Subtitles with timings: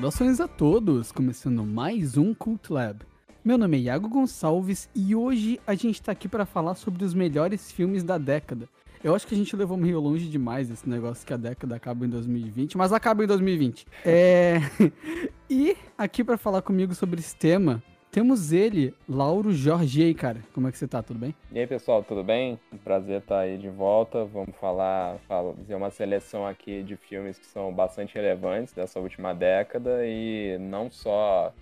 [0.00, 3.00] Saudações a todos, começando mais um Cult Lab.
[3.44, 7.12] Meu nome é Iago Gonçalves e hoje a gente tá aqui para falar sobre os
[7.12, 8.66] melhores filmes da década.
[9.04, 12.06] Eu acho que a gente levou meio longe demais esse negócio que a década acaba
[12.06, 13.86] em 2020, mas acaba em 2020.
[14.02, 14.62] É...
[15.50, 20.40] e aqui para falar comigo sobre esse tema, temos ele, Lauro Jorge, cara.
[20.52, 21.02] Como é que você tá?
[21.02, 21.34] Tudo bem?
[21.52, 22.58] E aí, pessoal, tudo bem?
[22.82, 24.24] Prazer estar aí de volta.
[24.24, 30.04] Vamos falar, fazer uma seleção aqui de filmes que são bastante relevantes dessa última década
[30.04, 31.52] e não só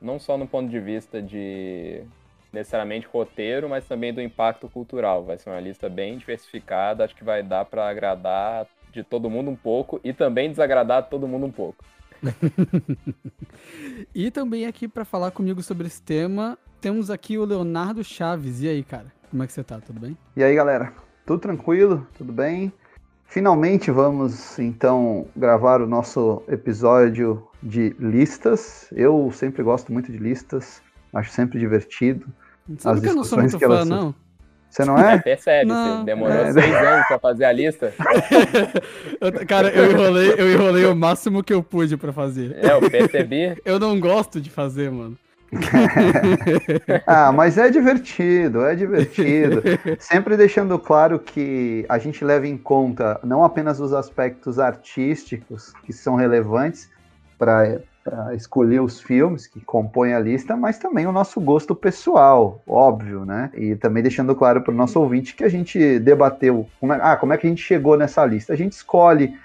[0.00, 2.02] não só no ponto de vista de
[2.52, 5.24] necessariamente roteiro, mas também do impacto cultural.
[5.24, 9.50] Vai ser uma lista bem diversificada, acho que vai dar para agradar de todo mundo
[9.50, 11.84] um pouco e também desagradar todo mundo um pouco.
[14.14, 18.62] e também aqui para falar comigo sobre esse tema, temos aqui o Leonardo Chaves.
[18.62, 19.12] E aí, cara?
[19.30, 19.80] Como é que você tá?
[19.80, 20.16] Tudo bem?
[20.36, 20.92] E aí, galera?
[21.24, 22.06] Tudo tranquilo?
[22.16, 22.72] Tudo bem?
[23.28, 28.88] Finalmente vamos então gravar o nosso episódio de listas.
[28.92, 30.80] Eu sempre gosto muito de listas,
[31.12, 32.26] acho sempre divertido.
[32.78, 33.88] Sabe As que eu não sou muito fã, elas...
[33.88, 34.14] não?
[34.76, 35.14] Você não é?
[35.14, 35.98] é percebe, não.
[35.98, 36.52] você demorou é.
[36.52, 37.94] seis anos pra fazer a lista.
[39.48, 42.58] cara, eu enrolei, eu enrolei o máximo que eu pude pra fazer.
[42.62, 43.56] É, eu percebi.
[43.64, 45.16] eu não gosto de fazer, mano.
[47.06, 49.62] ah, mas é divertido, é divertido.
[49.98, 55.92] Sempre deixando claro que a gente leva em conta não apenas os aspectos artísticos que
[55.92, 56.90] são relevantes
[57.38, 62.62] para para escolher os filmes que compõem a lista, mas também o nosso gosto pessoal,
[62.64, 63.50] óbvio, né?
[63.52, 67.16] E também deixando claro para o nosso ouvinte que a gente debateu, como é, ah,
[67.16, 68.52] como é que a gente chegou nessa lista?
[68.52, 69.36] A gente escolhe,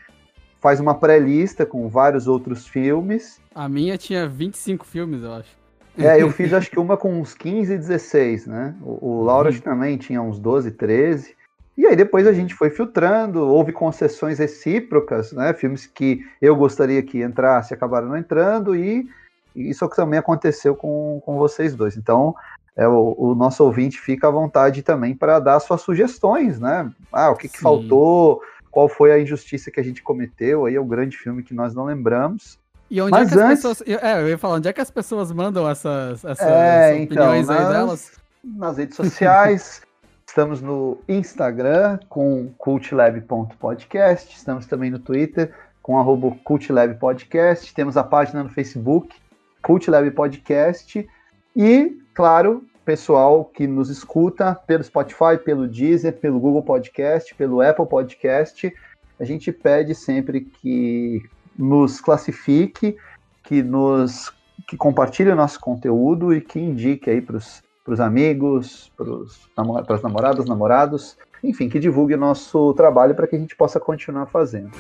[0.60, 3.42] faz uma pré-lista com vários outros filmes.
[3.56, 5.60] A minha tinha 25 filmes, eu acho.
[5.98, 8.76] É, eu fiz acho que uma com uns 15, 16, né?
[8.84, 9.60] O, o Laura uhum.
[9.60, 11.36] também tinha uns 12, 13.
[11.82, 15.52] E aí depois a gente foi filtrando, houve concessões recíprocas, né?
[15.52, 19.10] Filmes que eu gostaria que entrasse acabaram não entrando, e
[19.56, 21.98] isso também aconteceu com, com vocês dois.
[21.98, 22.36] Então,
[22.78, 26.88] é, o, o nosso ouvinte fica à vontade também para dar suas sugestões, né?
[27.12, 30.80] Ah, o que, que faltou, qual foi a injustiça que a gente cometeu, aí é
[30.80, 32.60] o um grande filme que nós não lembramos.
[32.92, 33.66] E onde Mas é que antes...
[33.66, 34.04] as pessoas.
[34.04, 37.26] É, eu ia falar, onde é que as pessoas mandam essas, essas é, opiniões então,
[37.36, 38.12] nas, aí delas?
[38.44, 39.82] Nas redes sociais.
[40.32, 45.54] Estamos no Instagram com cultlab.podcast, estamos também no Twitter
[45.84, 49.14] com arroba cultlabpodcast, temos a página no Facebook,
[49.62, 51.06] Cultlab Podcast,
[51.54, 57.88] e, claro, pessoal que nos escuta pelo Spotify, pelo Deezer, pelo Google Podcast, pelo Apple
[57.88, 58.74] Podcast,
[59.20, 61.22] a gente pede sempre que
[61.60, 62.96] nos classifique,
[63.44, 64.32] que nos
[64.66, 69.96] que compartilhe o nosso conteúdo e que indique aí para os para os amigos, para
[69.96, 74.28] as namoradas, namorados, enfim, que divulgue o nosso trabalho para que a gente possa continuar
[74.28, 74.72] fazendo.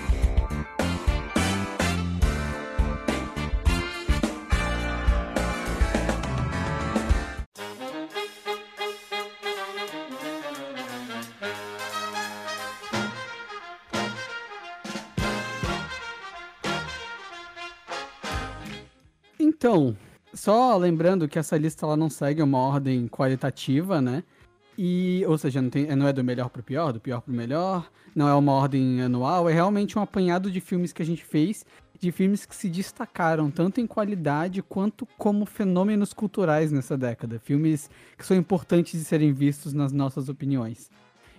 [19.39, 19.95] Então,
[20.33, 24.23] só lembrando que essa lista ela não segue uma ordem qualitativa, né?
[24.77, 27.31] E, ou seja, não, tem, não é do melhor para o pior, do pior para
[27.31, 31.05] o melhor, não é uma ordem anual, é realmente um apanhado de filmes que a
[31.05, 31.65] gente fez,
[31.99, 37.39] de filmes que se destacaram tanto em qualidade quanto como fenômenos culturais nessa década.
[37.39, 40.89] Filmes que são importantes de serem vistos nas nossas opiniões.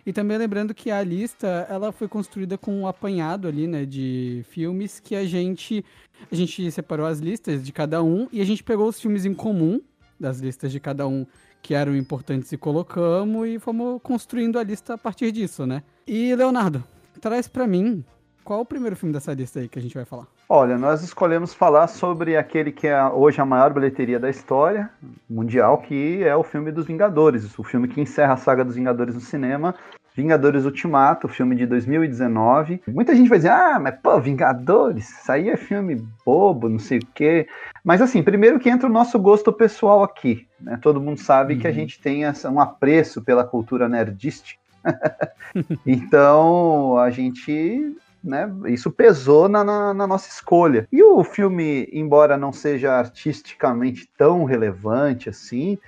[0.05, 4.45] E também lembrando que a lista ela foi construída com um apanhado ali, né, de
[4.51, 5.85] filmes que a gente
[6.31, 9.35] a gente separou as listas de cada um e a gente pegou os filmes em
[9.35, 9.81] comum
[10.19, 11.27] das listas de cada um
[11.61, 15.83] que eram importantes e colocamos e fomos construindo a lista a partir disso, né?
[16.07, 16.83] E Leonardo,
[17.21, 18.05] traz para mim
[18.45, 20.27] qual o primeiro filme dessa lista aí que a gente vai falar?
[20.55, 24.91] Olha, nós escolhemos falar sobre aquele que é hoje a maior bilheteria da história
[25.27, 29.15] mundial, que é o filme dos Vingadores, o filme que encerra a saga dos Vingadores
[29.15, 29.75] no cinema,
[30.15, 32.83] Vingadores Ultimato, filme de 2019.
[32.87, 36.99] Muita gente vai dizer, ah, mas pô, Vingadores, isso aí é filme bobo, não sei
[36.99, 37.49] o quê.
[37.83, 40.79] Mas assim, primeiro que entra o nosso gosto pessoal aqui, né?
[40.83, 41.61] Todo mundo sabe uhum.
[41.61, 41.77] que a uhum.
[41.77, 44.61] gente tem um apreço pela cultura nerdística.
[45.87, 50.87] então, a gente né, isso pesou na, na, na, nossa escolha.
[50.93, 55.79] E o filme, embora não seja artisticamente tão relevante assim,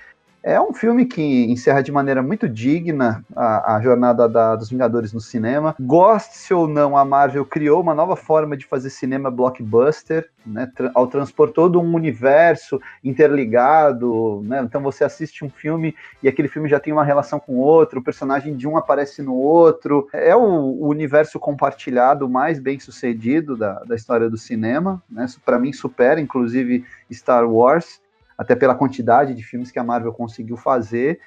[0.47, 5.11] É um filme que encerra de maneira muito digna a, a jornada da, dos Vingadores
[5.11, 5.75] no cinema.
[5.81, 10.91] Goste-se ou não, a Marvel criou uma nova forma de fazer cinema blockbuster, né, tra
[10.95, 14.43] ao transpor todo um universo interligado.
[14.45, 17.61] Né, então você assiste um filme e aquele filme já tem uma relação com o
[17.61, 20.11] outro, o personagem de um aparece no outro.
[20.13, 25.03] É o, o universo compartilhado mais bem sucedido da, da história do cinema.
[25.11, 28.04] Né, Para mim, supera inclusive Star Wars
[28.37, 31.21] até pela quantidade de filmes que a Marvel conseguiu fazer.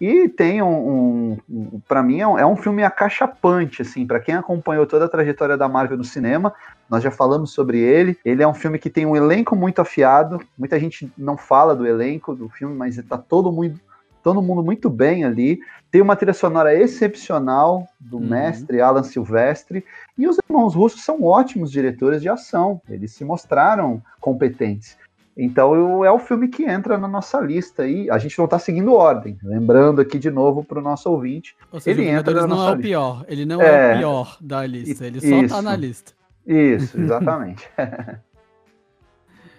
[0.00, 4.18] E tem um, um, um para mim é um, é um, filme acachapante, assim, para
[4.18, 6.52] quem acompanhou toda a trajetória da Marvel no cinema,
[6.90, 8.18] nós já falamos sobre ele.
[8.24, 10.40] Ele é um filme que tem um elenco muito afiado.
[10.58, 13.78] Muita gente não fala do elenco do filme, mas está todo mundo,
[14.22, 15.60] todo mundo muito bem ali.
[15.90, 18.28] Tem uma trilha sonora excepcional do uhum.
[18.28, 19.84] mestre Alan Silvestre
[20.18, 22.80] e os irmãos russos são ótimos diretores de ação.
[22.88, 24.98] Eles se mostraram competentes.
[25.36, 28.94] Então é o filme que entra na nossa lista e a gente não está seguindo
[28.94, 29.36] ordem.
[29.42, 31.56] Lembrando aqui de novo para o nosso ouvinte.
[31.72, 33.24] Ou seja, ele entra na não é o pior.
[33.26, 35.06] Ele não é, é, o pior da lista.
[35.06, 36.12] Ele só está na lista.
[36.46, 37.68] Isso, exatamente.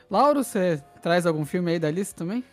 [0.09, 2.43] Lauro, você traz algum filme aí da lista também?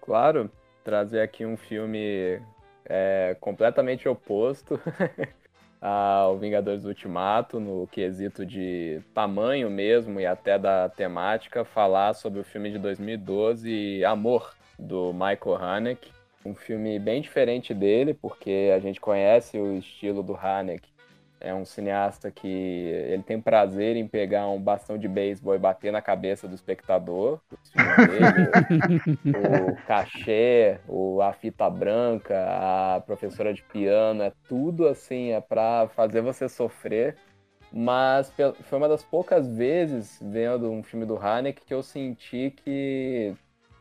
[0.00, 0.50] Claro,
[0.82, 2.40] trazer aqui um filme
[2.84, 4.80] é, completamente oposto.
[5.80, 12.44] ao Vingadores Ultimato, no quesito de tamanho mesmo e até da temática, falar sobre o
[12.44, 16.12] filme de 2012, Amor, do Michael Haneke.
[16.44, 20.97] Um filme bem diferente dele, porque a gente conhece o estilo do Haneke
[21.40, 25.92] é um cineasta que ele tem prazer em pegar um bastão de beisebol e bater
[25.92, 27.40] na cabeça do espectador.
[27.74, 29.30] Dele,
[29.72, 35.88] o cachê, o, a fita branca, a professora de piano, é tudo assim, é para
[35.88, 37.16] fazer você sofrer.
[37.72, 38.32] Mas
[38.62, 43.34] foi uma das poucas vezes vendo um filme do Haneke que eu senti que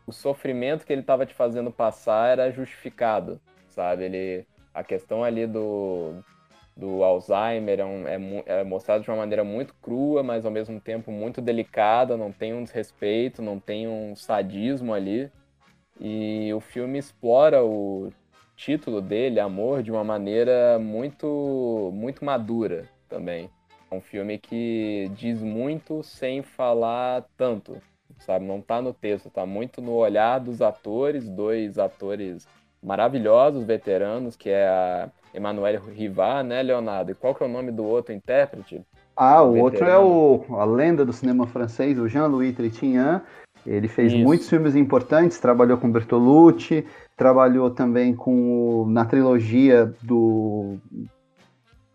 [0.06, 3.40] o sofrimento que ele estava te fazendo passar era justificado,
[3.70, 4.04] sabe?
[4.04, 6.22] Ele, a questão ali do
[6.78, 10.80] do Alzheimer é, um, é, é, mostrado de uma maneira muito crua, mas ao mesmo
[10.80, 15.32] tempo muito delicada, não tem um desrespeito, não tem um sadismo ali.
[16.00, 18.12] E o filme explora o
[18.56, 23.50] título dele, Amor, de uma maneira muito, muito madura também.
[23.90, 27.82] É um filme que diz muito sem falar tanto,
[28.20, 28.46] sabe?
[28.46, 32.48] Não tá no texto, tá muito no olhar dos atores, dois atores
[32.82, 37.12] maravilhosos, veteranos, que é a Emmanuel Rivar, né, Leonardo?
[37.12, 38.82] E qual que é o nome do outro intérprete?
[39.16, 43.24] Ah, o, outro é o, a lenda do cinema francês, o Jean-Louis Trintignant.
[43.66, 44.24] Ele fez Isso.
[44.24, 46.86] muitos filmes importantes, trabalhou com Bertolucci,
[47.18, 50.78] trabalhou também com na trilogia do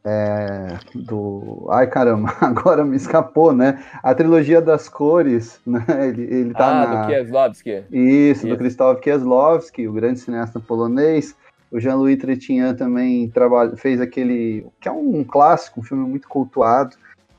[0.04, 1.68] é, do.
[1.70, 3.82] Ai caramba, agora me escapou, né?
[4.02, 5.84] A trilogia das cores, né?
[6.08, 7.02] Ele, ele tá ah, na...
[7.02, 7.70] do Kieslowski.
[7.70, 11.36] Isso, Isso, do Krzysztof Kieslowski, o grande cineasta polonês.
[11.70, 14.66] O Jean-Louis Trintignant também trabalha, fez aquele.
[14.80, 16.96] que é um clássico, um filme muito cultuado,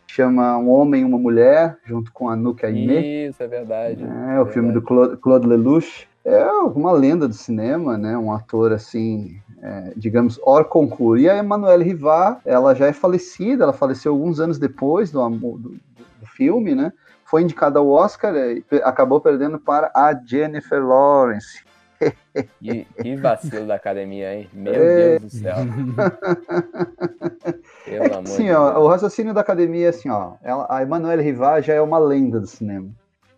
[0.07, 3.27] chama Um Homem e uma Mulher, junto com a Nuke Aimee.
[3.27, 4.03] Isso, é verdade.
[4.03, 4.53] É, é o verdade.
[4.53, 6.07] filme do Claude, Claude Lelouch.
[6.25, 8.17] É uma lenda do cinema, né?
[8.17, 11.21] Um ator assim, é, digamos, hors concurso.
[11.21, 15.57] E a Emanuele Rivar, ela já é falecida, ela faleceu alguns anos depois do, do,
[15.59, 16.93] do filme, né?
[17.25, 21.63] Foi indicada ao Oscar e acabou perdendo para a Jennifer Lawrence.
[22.59, 24.49] Que, que vacilo da academia, hein?
[24.53, 25.19] Meu é...
[25.19, 25.55] Deus do céu.
[27.85, 30.33] Pelo é assim, ó, o raciocínio da academia é assim, ó.
[30.41, 32.89] Ela, a Emanuele Rivar já é uma lenda do cinema.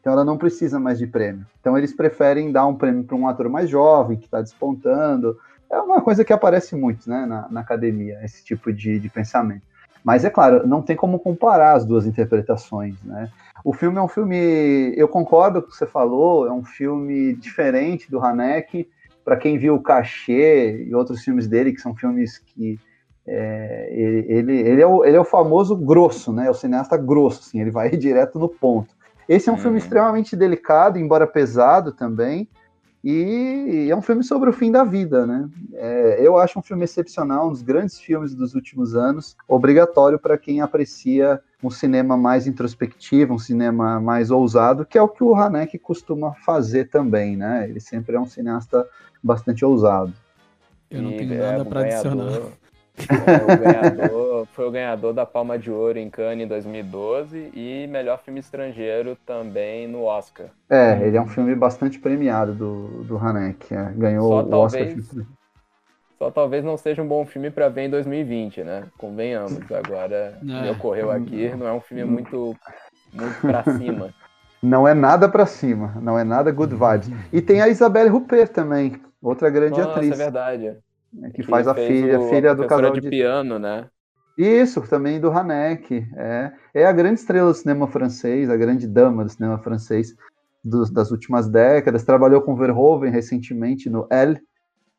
[0.06, 1.48] Então ela não precisa mais de prêmio.
[1.60, 5.36] Então eles preferem dar um prêmio para um ator mais jovem, que está despontando.
[5.68, 9.64] É uma coisa que aparece muito né, na, na academia, esse tipo de, de pensamento.
[10.04, 13.32] Mas é claro, não tem como comparar as duas interpretações, né?
[13.64, 17.34] O filme é um filme, eu concordo com o que você falou, é um filme
[17.34, 18.88] diferente do Haneke.
[19.24, 22.80] Para quem viu o Cachê e outros filmes dele, que são filmes que
[23.26, 26.46] é, ele, ele, é o, ele é o famoso grosso, né?
[26.46, 28.95] É o cineasta grosso, assim, ele vai direto no ponto.
[29.28, 29.62] Esse é um uhum.
[29.62, 32.48] filme extremamente delicado, embora pesado também,
[33.08, 35.48] e é um filme sobre o fim da vida, né?
[35.74, 40.40] É, eu acho um filme excepcional, um dos grandes filmes dos últimos anos, obrigatório para
[40.40, 45.36] quem aprecia um cinema mais introspectivo, um cinema mais ousado, que é o que o
[45.36, 47.70] Haneke costuma fazer também, né?
[47.70, 48.88] Ele sempre é um cineasta
[49.22, 50.12] bastante ousado.
[50.90, 52.42] Eu não tenho nada é, para adicionar.
[53.04, 58.20] O ganhador, foi o ganhador da Palma de Ouro em Cannes em 2012 e melhor
[58.20, 60.48] filme estrangeiro também no Oscar.
[60.70, 63.74] É, ele é um filme bastante premiado do, do Haneke.
[63.74, 65.26] É, ganhou só o talvez, Oscar.
[66.18, 68.84] Só talvez não seja um bom filme para ver em 2020, né?
[68.98, 69.60] Convenhamos.
[69.72, 70.62] Agora, é.
[70.62, 72.56] me ocorreu aqui, não é um filme muito,
[73.14, 74.14] muito para cima.
[74.64, 77.12] Não é nada pra cima, não é nada good vibes.
[77.32, 80.12] E tem a Isabelle Huppert também, outra grande Nossa, atriz.
[80.14, 80.78] é verdade.
[81.16, 83.90] Né, Que, faz a filha, o- filha a do casal de de piano, né?
[84.38, 86.06] Isso, também do Haneke.
[86.16, 90.14] É, é a grande estrela do cinema francês, a grande dama do cinema francês
[90.64, 92.04] dos- das últimas décadas.
[92.04, 94.40] Trabalhou com Verhoeven recentemente no Elle,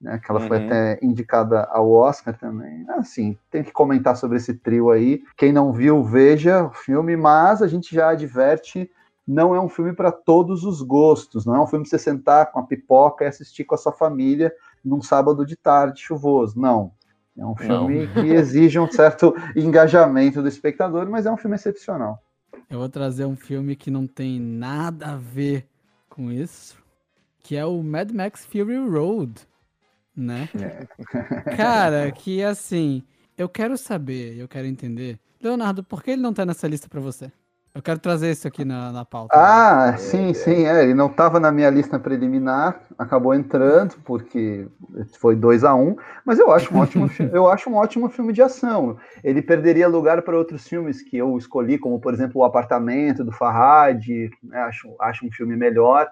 [0.00, 0.64] né, que ela foi Uhum.
[0.64, 2.86] até indicada ao Oscar também.
[2.90, 5.22] Assim, tem que comentar sobre esse trio aí.
[5.36, 8.90] Quem não viu, veja o filme, mas a gente já adverte.
[9.26, 12.52] Não é um filme para todos os gostos, não é um filme para você sentar
[12.52, 14.52] com a pipoca e assistir com a sua família
[14.84, 16.58] num sábado de tarde chuvoso.
[16.58, 16.92] Não.
[17.36, 22.22] É um filme que exige um certo engajamento do espectador, mas é um filme excepcional.
[22.70, 25.68] Eu vou trazer um filme que não tem nada a ver
[26.08, 26.76] com isso,
[27.40, 29.34] que é o Mad Max Fury Road,
[30.16, 30.48] né?
[31.56, 33.02] Cara, que assim,
[33.36, 35.20] eu quero saber, eu quero entender.
[35.42, 37.30] Leonardo, por que ele não tá nessa lista pra você?
[37.76, 39.36] Eu quero trazer isso aqui na, na pauta.
[39.36, 40.82] Ah, sim, sim, é.
[40.82, 44.66] Ele não estava na minha lista preliminar, acabou entrando porque
[45.20, 48.32] foi 2 a 1 um, mas eu acho um ótimo, eu acho um ótimo filme
[48.32, 48.96] de ação.
[49.22, 53.30] Ele perderia lugar para outros filmes que eu escolhi, como por exemplo O Apartamento do
[53.30, 54.02] Farhad,
[54.42, 56.08] né, acho, acho um filme melhor,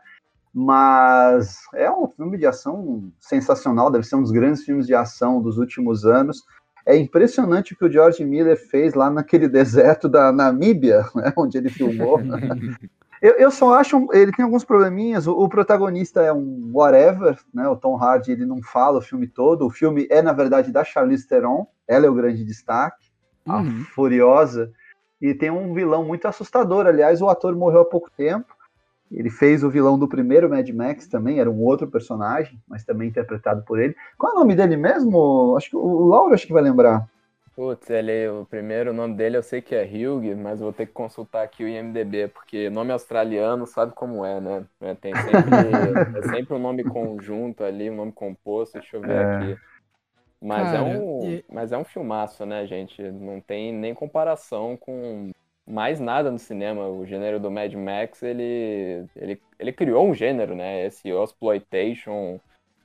[0.52, 5.40] mas é um filme de ação sensacional, deve ser um dos grandes filmes de ação
[5.40, 6.42] dos últimos anos.
[6.86, 11.58] É impressionante o que o George Miller fez lá naquele deserto da Namíbia, né, onde
[11.58, 12.20] ele filmou.
[13.22, 15.26] Eu, eu só acho, ele tem alguns probleminhas.
[15.26, 17.66] O, o protagonista é um whatever, né?
[17.66, 19.64] O Tom Hardy ele não fala o filme todo.
[19.64, 21.66] O filme é na verdade da Charlize Theron.
[21.88, 23.10] Ela é o grande destaque,
[23.48, 23.84] a Uhum.
[23.94, 24.70] Furiosa.
[25.22, 26.86] E tem um vilão muito assustador.
[26.86, 28.53] Aliás, o ator morreu há pouco tempo.
[29.10, 33.08] Ele fez o vilão do primeiro Mad Max também, era um outro personagem, mas também
[33.08, 33.94] interpretado por ele.
[34.18, 35.56] Qual é o nome dele mesmo?
[35.56, 37.06] Acho que o Lauro acho que vai lembrar.
[37.54, 40.92] Putz, ele, o primeiro nome dele eu sei que é Hugh, mas vou ter que
[40.92, 44.68] consultar aqui o IMDB, porque nome australiano sabe como é, né?
[44.80, 45.54] É, Tem sempre,
[46.12, 49.20] é sempre um nome conjunto ali, um nome composto, deixa eu ver É.
[49.20, 49.60] aqui.
[50.40, 53.02] Mas, Cara, é um, e- mas é um filmaço, né, gente?
[53.12, 55.32] Não tem nem comparação com
[55.66, 56.88] mais nada no cinema.
[56.88, 60.86] O gênero do Mad Max, ele, ele, ele criou um gênero, né?
[60.86, 62.40] Esse exploitation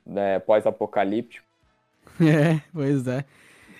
[0.06, 1.46] né, pós-apocalíptico.
[2.20, 3.24] É, pois é.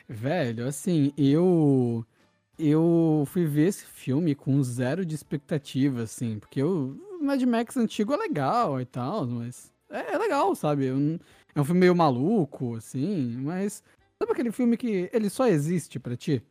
[0.09, 2.05] Velho, assim, eu
[2.59, 8.13] eu fui ver esse filme com zero de expectativa, assim, porque o Mad Max antigo
[8.15, 10.89] é legal e tal, mas é, é legal, sabe?
[10.89, 13.83] É um filme meio maluco, assim, mas
[14.19, 16.43] sabe aquele filme que ele só existe pra ti?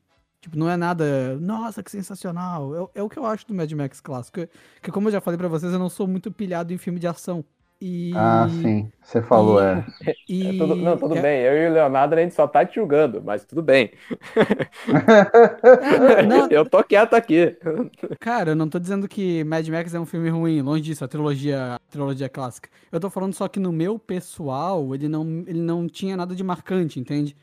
[0.41, 2.89] Tipo, não é nada, nossa, que sensacional.
[2.95, 4.39] É, é o que eu acho do Mad Max clássico.
[4.81, 7.07] Que, como eu já falei pra vocês, eu não sou muito pilhado em filme de
[7.07, 7.43] ação.
[7.81, 8.11] E.
[8.13, 9.85] Ah, sim, você falou, e- é.
[10.27, 11.39] E, É tudo- não, tudo é- bem.
[11.41, 13.91] Eu e o Leonardo, a gente só tá te julgando, mas tudo bem.
[16.17, 17.57] é, não, Eu tô quieto aqui.
[18.19, 21.07] Cara, eu não tô dizendo que Mad Max é um filme ruim, longe disso, a
[21.07, 22.69] trilogia, a trilogia clássica.
[22.91, 26.43] Eu tô falando só que no meu pessoal, ele não, ele não tinha nada de
[26.43, 27.35] marcante, entende?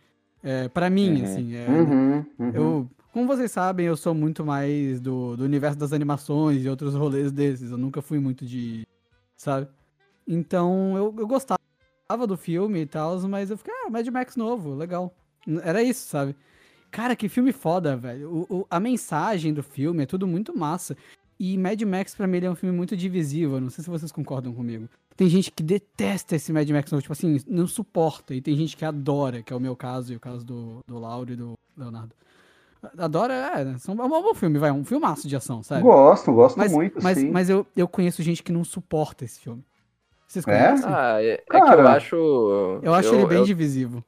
[0.48, 1.24] É, para mim, Uhum.
[1.24, 1.54] assim.
[1.56, 2.50] é, Uhum, uhum.
[2.54, 6.94] eu, como vocês sabem, eu sou muito mais do, do universo das animações e outros
[6.94, 7.72] rolês desses.
[7.72, 8.86] Eu nunca fui muito de.
[9.36, 9.66] Sabe?
[10.26, 11.58] Então, eu, eu gostava
[12.28, 15.12] do filme e tal, mas eu fiquei, ah, Mad Max novo, legal.
[15.64, 16.36] Era isso, sabe?
[16.92, 18.30] Cara, que filme foda, velho.
[18.48, 20.96] O, o- a mensagem do filme é tudo muito massa.
[21.38, 23.60] E Mad Max, pra mim, ele é um filme muito divisível.
[23.60, 24.88] Não sei se vocês concordam comigo.
[25.16, 28.34] Tem gente que detesta esse Mad Max tipo assim, não suporta.
[28.34, 30.98] E tem gente que adora, que é o meu caso e o caso do, do
[30.98, 32.12] Lauro e do Leonardo.
[32.98, 35.82] Adora, é, né, são- é um bom filme, vai, um filmaço de ação, sabe?
[35.82, 37.30] Gosto, gosto Mas, muito, mas, sim.
[37.30, 39.64] mas eu, eu conheço gente que não suporta esse filme.
[40.26, 40.50] Vocês É?
[40.50, 40.86] conhecem?
[40.88, 42.16] Ah, é, é que Cara, eu acho.
[42.82, 44.04] eu acho ele bem eu, divisivo.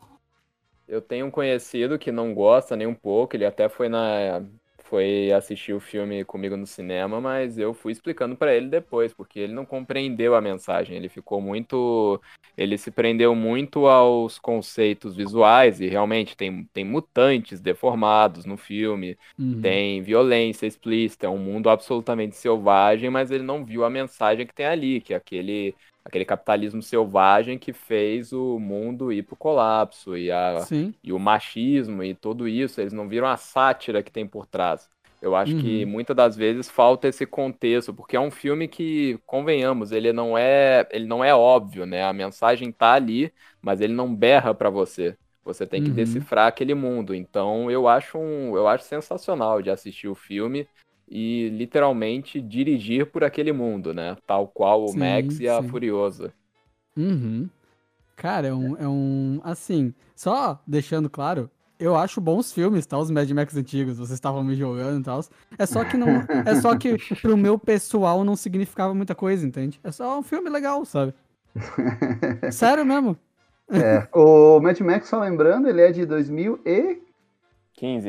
[0.87, 3.35] eu tenho um conhecido que não gosta nem um pouco.
[3.35, 4.42] Ele até foi na.
[4.88, 9.38] Foi assistir o filme comigo no cinema, mas eu fui explicando pra ele depois, porque
[9.38, 10.97] ele não compreendeu a mensagem.
[10.97, 12.18] Ele ficou muito.
[12.57, 19.16] Ele se prendeu muito aos conceitos visuais, e realmente tem, tem mutantes deformados no filme.
[19.38, 19.61] Uhum.
[19.61, 24.54] Tem violência explícita, é um mundo absolutamente selvagem, mas ele não viu a mensagem que
[24.54, 25.75] tem ali, que é aquele,
[26.08, 30.94] aquele capitalismo selvagem que fez o mundo ir pro colapso e, a, Sim.
[31.02, 34.88] e o machismo e tudo isso, eles não viram a sátira que tem por trás.
[35.20, 35.86] Eu acho que Uhum.
[35.86, 40.86] muitas das vezes falta esse contexto, porque é um filme que, convenhamos, ele não é,
[40.92, 42.04] ele não é óbvio, né?
[42.04, 45.16] A mensagem tá ali, mas ele não berra pra você.
[45.44, 45.92] Você tem que Uhum.
[45.92, 47.14] decifrar aquele mundo.
[47.14, 50.68] Então, eu acho um, eu acho sensacional de assistir o filme
[51.10, 54.16] e literalmente dirigir por aquele mundo, né?
[54.26, 55.68] Tal qual o Sim, Max e a sim.
[55.68, 56.32] Furiosa.
[56.96, 57.48] Uhum.
[58.16, 59.40] Cara, é um, é um.
[59.44, 61.48] Assim, só deixando claro,
[61.78, 62.98] eu acho bons filmes, tá?
[62.98, 65.20] Os Mad Max antigos, vocês estavam me jogando e tal.
[65.56, 66.08] É só que não.
[66.44, 69.78] É só que pro meu pessoal não significava muita coisa, entende?
[69.84, 71.14] É só um filme legal, sabe?
[72.50, 73.16] Sério mesmo.
[73.70, 77.07] É, o Mad Max, só lembrando, ele é de 2015.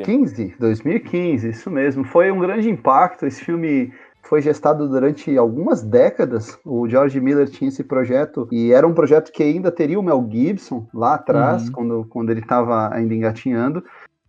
[0.03, 0.55] 15.
[0.59, 2.03] 2015, isso mesmo.
[2.03, 3.25] Foi um grande impacto.
[3.25, 6.57] Esse filme foi gestado durante algumas décadas.
[6.65, 10.27] O George Miller tinha esse projeto e era um projeto que ainda teria o Mel
[10.29, 11.71] Gibson lá atrás, uhum.
[11.71, 13.83] quando, quando ele estava ainda engatinhando.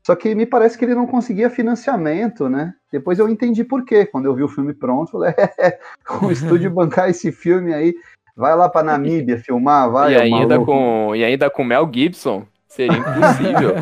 [0.07, 2.73] Só que me parece que ele não conseguia financiamento, né?
[2.91, 4.07] Depois eu entendi por quê.
[4.07, 5.79] Quando eu vi o filme pronto, falei, é,
[6.23, 7.95] o estúdio bancar esse filme aí,
[8.37, 10.15] vai lá para Namíbia filmar, vai.
[10.15, 13.75] E ainda, com, e ainda com Mel Gibson, seria impossível.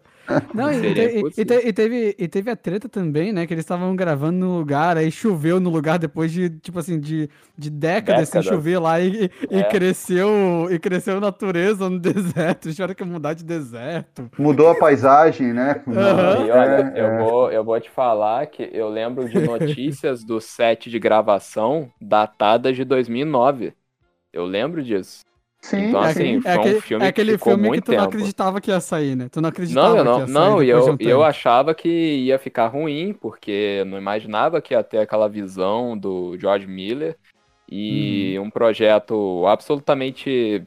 [0.54, 3.46] Não, e, te, e, te, e, teve, e teve a treta também, né?
[3.46, 7.28] Que eles estavam gravando no lugar, aí choveu no lugar depois de, tipo assim, de,
[7.56, 9.58] de décadas, sem chover lá e, é.
[9.58, 12.70] e, cresceu e cresceu natureza no deserto.
[12.70, 14.30] Tiveram que mudar de deserto.
[14.38, 15.82] Mudou a paisagem, né?
[15.86, 16.46] Uhum.
[16.46, 17.18] E olha, é, eu, é.
[17.18, 22.76] Vou, eu vou te falar que eu lembro de notícias do set de gravação datadas
[22.76, 23.72] de 2009.
[24.32, 25.24] Eu lembro disso.
[25.60, 28.08] Sim, então, assim, é, foi um filme é aquele que filme que tu não tempo.
[28.08, 29.28] acreditava que ia sair, né?
[29.28, 30.32] Tu não acreditava não, eu não, que ia sair.
[30.34, 34.82] Não, e eu, um eu achava que ia ficar ruim, porque não imaginava que ia
[34.84, 37.16] ter aquela visão do George Miller
[37.68, 38.44] e hum.
[38.44, 40.64] um projeto absolutamente.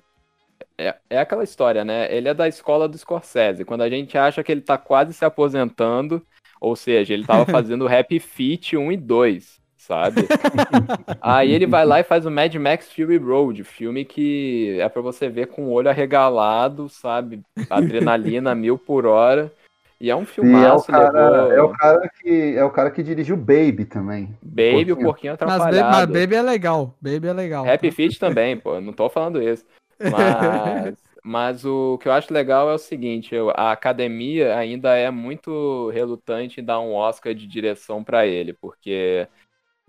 [0.77, 2.13] É, é aquela história, né?
[2.13, 3.65] Ele é da escola do Scorsese.
[3.65, 6.25] Quando a gente acha que ele tá quase se aposentando,
[6.59, 9.58] ou seja, ele tava fazendo Rap Fit 1 e 2
[9.89, 10.27] sabe?
[11.19, 15.01] Aí ele vai lá e faz o Mad Max Fury Road, filme que é para
[15.01, 17.41] você ver com o olho arregalado, sabe?
[17.67, 19.51] Adrenalina mil por hora.
[19.99, 21.51] E é um filmaço, é o, cara, levou...
[21.51, 24.33] é o cara que é o cara que dirigiu Baby também.
[24.41, 25.75] Baby, o porquinho, porquinho atrapalhado.
[25.75, 27.69] Mas, mas Baby é legal, Baby é legal.
[27.69, 27.95] Happy tá?
[27.95, 29.65] Feet também, pô, não tô falando isso.
[29.99, 35.89] Mas, mas o que eu acho legal é o seguinte, a academia ainda é muito
[35.89, 39.27] relutante em dar um Oscar de direção para ele, porque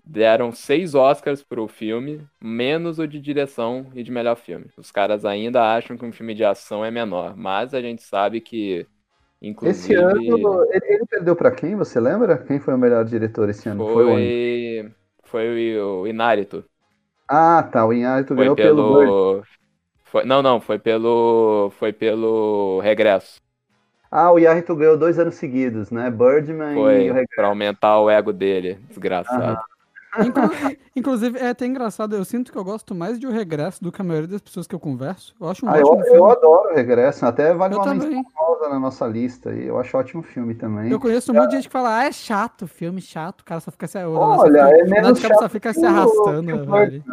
[0.03, 4.65] deram seis Oscars pro filme, menos o de direção e de melhor filme.
[4.77, 8.41] Os caras ainda acham que um filme de ação é menor, mas a gente sabe
[8.41, 8.85] que,
[9.41, 9.93] inclusive...
[9.93, 12.37] Esse ano, ele, perdeu para quem, você lembra?
[12.37, 13.87] Quem foi o melhor diretor esse ano?
[13.87, 14.91] Foi, foi,
[15.23, 16.65] foi o Inárito.
[17.27, 18.99] Ah, tá, o Inárito ganhou pelo...
[18.99, 19.43] pelo...
[20.03, 23.39] Foi, não, não, foi pelo, foi pelo Regresso.
[24.11, 26.11] Ah, o Yarrito ganhou dois anos seguidos, né?
[26.11, 27.33] Birdman foi, e o Regresso.
[27.33, 29.41] Pra aumentar o ego dele, desgraçado.
[29.41, 29.70] Aham.
[30.95, 34.01] inclusive, é até engraçado, eu sinto que eu gosto mais de O Regresso do que
[34.01, 35.33] a maioria das pessoas que eu converso.
[35.39, 36.17] Eu acho um ah, ótimo eu, filme.
[36.17, 38.09] Eu adoro O Regresso, até vale eu uma também.
[38.09, 39.51] menção na nossa lista.
[39.53, 40.91] E eu acho ótimo filme também.
[40.91, 43.61] Eu conheço um monte de gente que fala, ah, é chato, filme chato, o cara
[43.61, 43.97] só fica se...
[44.03, 46.65] Olha, é menos chato só fica se arrastando.
[46.65, 47.03] Né?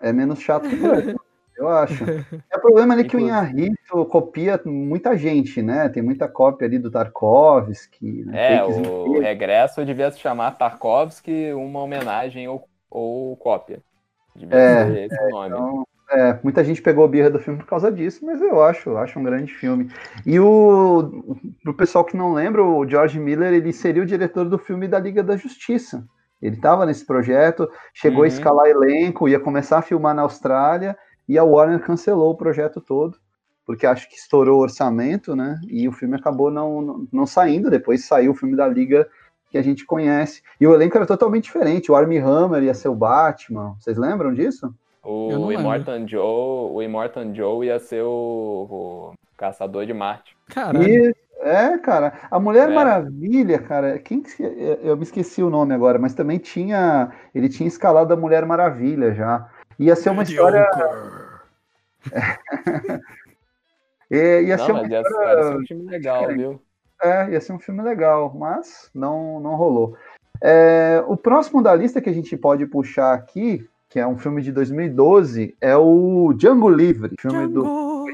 [0.00, 1.20] É menos chato que o
[1.58, 2.04] eu acho.
[2.50, 5.88] É o problema ali que o Inharito copia muita gente, né?
[5.88, 8.24] Tem muita cópia ali do Tarkovsky.
[8.24, 8.56] Né?
[8.56, 13.80] É, o, regresso devia se chamar Tarkovsky, uma homenagem ou, ou cópia.
[14.34, 15.48] Devia é, ser esse é, nome.
[15.48, 18.96] Então, é, muita gente pegou a birra do filme por causa disso, mas eu acho,
[18.96, 19.90] acho um grande filme.
[20.24, 24.58] E o pro pessoal que não lembra, o George Miller, ele seria o diretor do
[24.58, 26.04] filme da Liga da Justiça.
[26.40, 28.24] Ele estava nesse projeto, chegou uhum.
[28.24, 30.96] a escalar elenco, ia começar a filmar na Austrália,
[31.28, 33.18] e a Warner cancelou o projeto todo,
[33.66, 35.60] porque acho que estourou o orçamento, né?
[35.68, 37.70] E o filme acabou não, não, não saindo.
[37.70, 39.06] Depois saiu o filme da Liga
[39.50, 40.42] que a gente conhece.
[40.60, 41.92] E o elenco era totalmente diferente.
[41.92, 43.76] O Armie Hammer ia ser o Batman.
[43.78, 44.74] Vocês lembram disso?
[45.02, 50.36] O Immortan Joe, o Immortan Joe ia ser o, o Caçador de Marte.
[50.48, 50.86] Caralho.
[50.86, 52.12] E, é, cara.
[52.30, 52.74] A Mulher é.
[52.74, 53.98] Maravilha, cara.
[53.98, 54.22] Quem
[54.82, 59.14] eu me esqueci o nome agora, mas também tinha, ele tinha escalado a Mulher Maravilha
[59.14, 59.48] já.
[59.78, 60.66] Ia ser uma história.
[64.10, 64.90] Ia, ia não, ser.
[64.90, 66.62] Ia ser um filme legal, viu?
[67.02, 69.96] É, ia ser um filme legal, mas não, não rolou.
[70.40, 74.42] É, o próximo da lista que a gente pode puxar aqui, que é um filme
[74.42, 77.62] de 2012, é o Django Livre, filme Django.
[77.62, 78.08] do.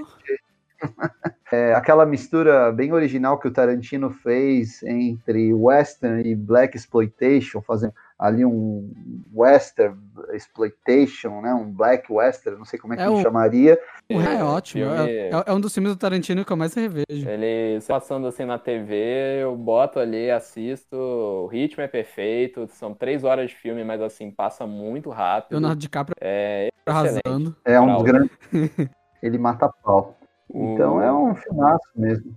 [1.53, 7.95] É, aquela mistura bem original que o Tarantino fez entre western e black exploitation, fazendo
[8.19, 8.93] ali um
[9.35, 9.99] western
[10.33, 13.79] exploitation, né, um black western, não sei como é que é chamaria.
[14.09, 15.11] É, é ótimo, filme...
[15.11, 17.05] é, é, um dos filmes do Tarantino que eu mais revejo.
[17.11, 23.25] Ele passando assim na TV, eu boto ali, assisto, o ritmo é perfeito, são três
[23.25, 25.53] horas de filme, mas assim, passa muito rápido.
[25.53, 27.57] Leonardo DiCaprio é arrasando.
[27.65, 28.31] É um grande...
[29.23, 30.15] Ele mata pau.
[30.53, 32.37] Então é um filmaço mesmo.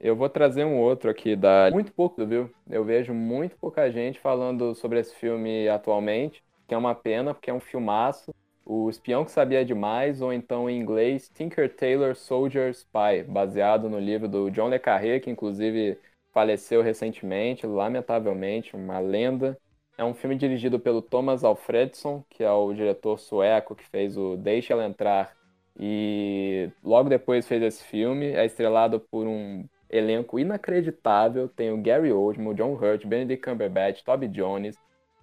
[0.00, 2.50] Eu vou trazer um outro aqui da muito pouco, viu?
[2.68, 7.50] Eu vejo muito pouca gente falando sobre esse filme atualmente, que é uma pena porque
[7.50, 12.70] é um filmaço, O Espião que Sabia Demais, ou então em inglês Tinker Tailor Soldier
[12.70, 15.98] Spy, baseado no livro do John Le Carré, que inclusive
[16.32, 19.56] faleceu recentemente, lamentavelmente, uma lenda.
[19.96, 24.36] É um filme dirigido pelo Thomas Alfredson, que é o diretor sueco que fez o
[24.36, 25.34] Deixa Ela Entrar
[25.78, 28.26] e logo depois fez esse filme.
[28.26, 31.48] É estrelado por um elenco inacreditável.
[31.48, 34.76] Tem o Gary Oldman, o John Hurt, Benedict Cumberbatch, Toby Jones,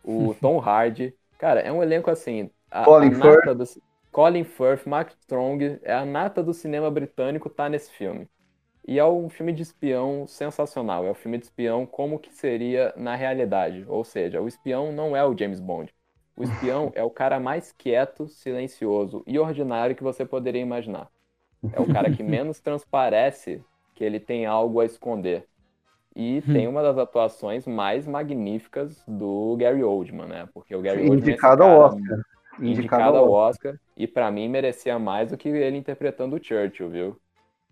[0.03, 1.13] o Tom Hardy.
[1.37, 2.49] Cara, é um elenco assim.
[2.69, 3.57] A, Colin a Firth.
[3.57, 3.65] do,
[4.11, 8.29] Colin Firth, Mark Strong, é a nata do cinema britânico tá nesse filme.
[8.85, 11.05] E é um filme de espião sensacional.
[11.05, 13.85] É um filme de espião como que seria na realidade.
[13.87, 15.93] Ou seja, o espião não é o James Bond.
[16.35, 21.09] O espião é o cara mais quieto, silencioso e ordinário que você poderia imaginar.
[21.71, 25.45] É o cara que menos transparece que ele tem algo a esconder.
[26.15, 30.47] E tem uma das atuações mais magníficas do Gary Oldman, né?
[30.53, 32.19] Porque o Gary Oldman é Indicado ao cara Oscar.
[32.59, 37.17] indicado ao Oscar e pra mim merecia mais do que ele interpretando o Churchill, viu?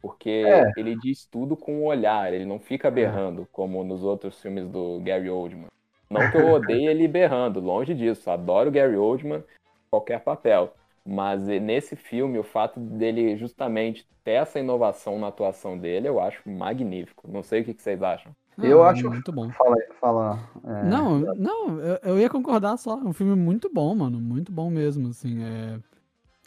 [0.02, 0.72] Porque É.
[0.76, 5.00] ele diz tudo com o olhar, ele não fica berrando como nos outros filmes do
[5.02, 5.68] Gary Oldman.
[6.10, 9.44] Não que eu odeie ele berrando, longe disso, adoro o Gary Oldman,
[9.92, 10.74] qualquer papel.
[11.06, 16.20] Mas eh, nesse filme, o fato dele justamente ter essa inovação na atuação dele, eu
[16.20, 17.28] acho magnífico.
[17.32, 18.32] Não sei o que que vocês acham.
[18.62, 19.50] Eu Ah, acho- Muito bom.
[19.52, 20.40] Fala, fala.
[20.64, 23.00] é, Não, não, eu, eu ia concordar só.
[23.00, 24.20] É um filme muito bom, mano.
[24.20, 25.44] Muito bom mesmo, assim.
[25.44, 25.80] É...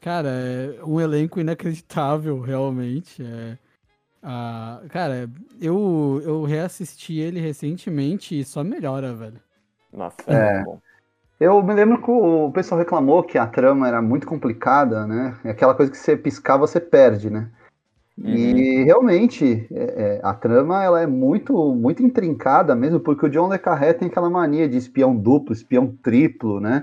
[0.01, 3.23] Cara, é um elenco inacreditável, realmente.
[3.25, 3.59] É...
[4.23, 5.29] Ah, cara,
[5.61, 9.41] eu, eu reassisti ele recentemente e só melhora, velho.
[9.93, 10.33] Nossa, É.
[10.35, 10.81] é muito bom.
[11.45, 15.37] Eu me lembro que o pessoal reclamou que a trama era muito complicada, né?
[15.45, 17.51] É Aquela coisa que você piscar, você perde, né?
[18.17, 23.51] E realmente, é, é, a trama ela é muito, muito intrincada mesmo, porque o John
[23.53, 26.83] Le Carré tem aquela mania de espião duplo, espião triplo, né?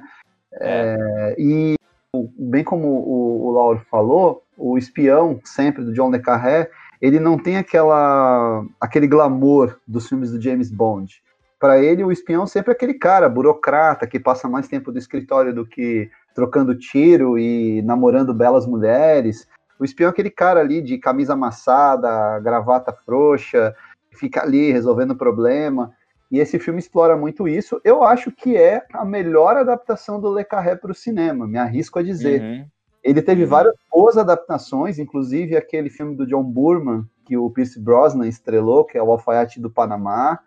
[0.54, 1.74] É, e
[2.15, 6.69] o- bem como o, o Lauro falou, o espião sempre do John Le Carré,
[7.02, 11.19] ele não tem aquela, aquele glamour dos filmes do James Bond.
[11.62, 15.54] Para ele, o espião sempre é aquele cara burocrata que passa mais tempo do escritório
[15.54, 19.47] do que trocando tiro e namorando belas mulheres.
[19.80, 23.76] O espião é aquele cara ali de camisa amassada, gravata frouxa,
[24.10, 25.93] fica ali resolvendo problema.
[26.32, 27.80] E esse filme explora muito isso.
[27.84, 32.00] Eu acho que é a melhor adaptação do Le Carré para o cinema, me arrisco
[32.00, 32.41] a dizer.
[32.41, 32.65] Uhum.
[33.04, 33.50] Ele teve Uhum.
[33.50, 38.97] várias boas adaptações, inclusive aquele filme do John Burman, que o Pierce Brosnan estrelou, que
[38.97, 40.39] é o Alfaiate do Panamá.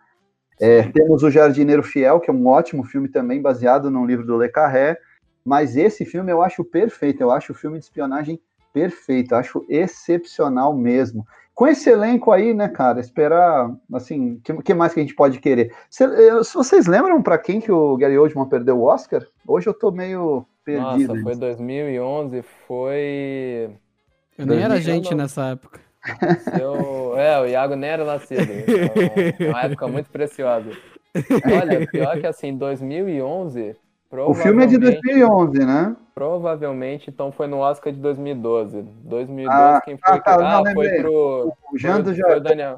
[0.59, 4.37] É, temos o Jardineiro Fiel, que é um ótimo filme também, baseado num livro do
[4.37, 4.97] Le Carré.
[5.43, 8.39] Mas esse filme eu acho perfeito, eu acho o filme de espionagem
[8.73, 11.25] perfeito, eu acho excepcional mesmo.
[11.53, 15.15] Com esse elenco aí, né, cara, esperar, assim, o que, que mais que a gente
[15.15, 15.73] pode querer?
[15.89, 19.25] Se, eh, vocês lembram para quem que o Gary Oldman perdeu o Oscar?
[19.47, 21.13] Hoje eu tô meio perdido.
[21.13, 23.69] Nossa, foi 2011, foi.
[24.37, 25.79] Eu nem era 2000 gente nessa época.
[26.57, 27.17] Seu...
[27.17, 28.41] É, o Iago nem era nascido.
[29.39, 30.69] É uma época muito preciosa.
[31.61, 33.75] Olha, pior que assim, 2011.
[34.11, 35.95] O filme é de provavelmente- 2011, né?
[36.13, 38.81] Provavelmente, então foi no Oscar de 2012.
[39.03, 40.43] 2012, Ah, quem foi ah, tá, que.
[40.43, 41.01] não, Ah, foi lembrei.
[41.01, 41.53] pro.
[41.73, 42.13] O Jean do.
[42.41, 42.77] Daniel.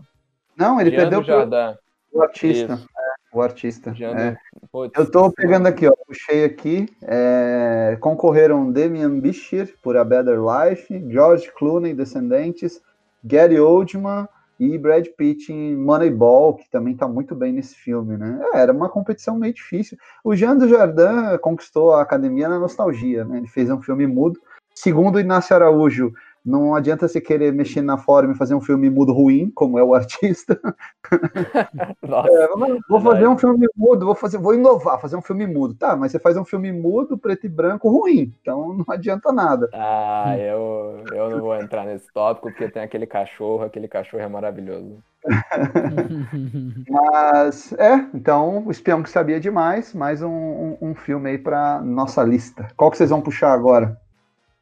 [0.57, 1.77] Não, ele Jean perdeu pro Jardim.
[2.11, 2.73] o artista.
[2.73, 3.93] É, o artista.
[3.99, 4.31] É.
[4.31, 4.37] do...
[4.71, 6.87] Putz, Eu tô pegando aqui, ó, puxei aqui.
[7.03, 12.81] é, concorreram Damian Bichir por A Better Life, George Clooney, Descendentes,
[13.27, 14.27] Gary Oldman
[14.59, 18.39] e Brad Pitt em Moneyball, que também tá muito bem nesse filme, né?
[18.53, 19.97] É, era uma competição meio difícil.
[20.23, 23.37] O Jean do Jardim conquistou a academia na nostalgia, né?
[23.37, 24.39] Ele fez um filme mudo.
[24.73, 26.11] Segundo Inácio Araújo,
[26.47, 29.83] não adianta você querer mexer na forma e fazer um filme mudo ruim, como é
[29.83, 30.57] o artista.
[32.01, 35.45] Nossa, É, mas vou fazer um filme mudo, vou fazer, vou inovar, fazer um filme
[35.45, 35.75] mudo.
[35.75, 38.33] Tá, mas você faz um filme mudo, preto e branco, ruim.
[38.41, 39.69] Então não adianta nada.
[39.73, 44.27] Ah, eu, eu não vou entrar nesse tópico porque tem aquele cachorro, aquele cachorro é
[44.29, 45.03] maravilhoso.
[46.89, 51.81] Mas é, então o espião que sabia demais, mais um, um, um filme aí pra
[51.81, 52.69] nossa lista.
[52.77, 53.99] Qual que vocês vão puxar agora?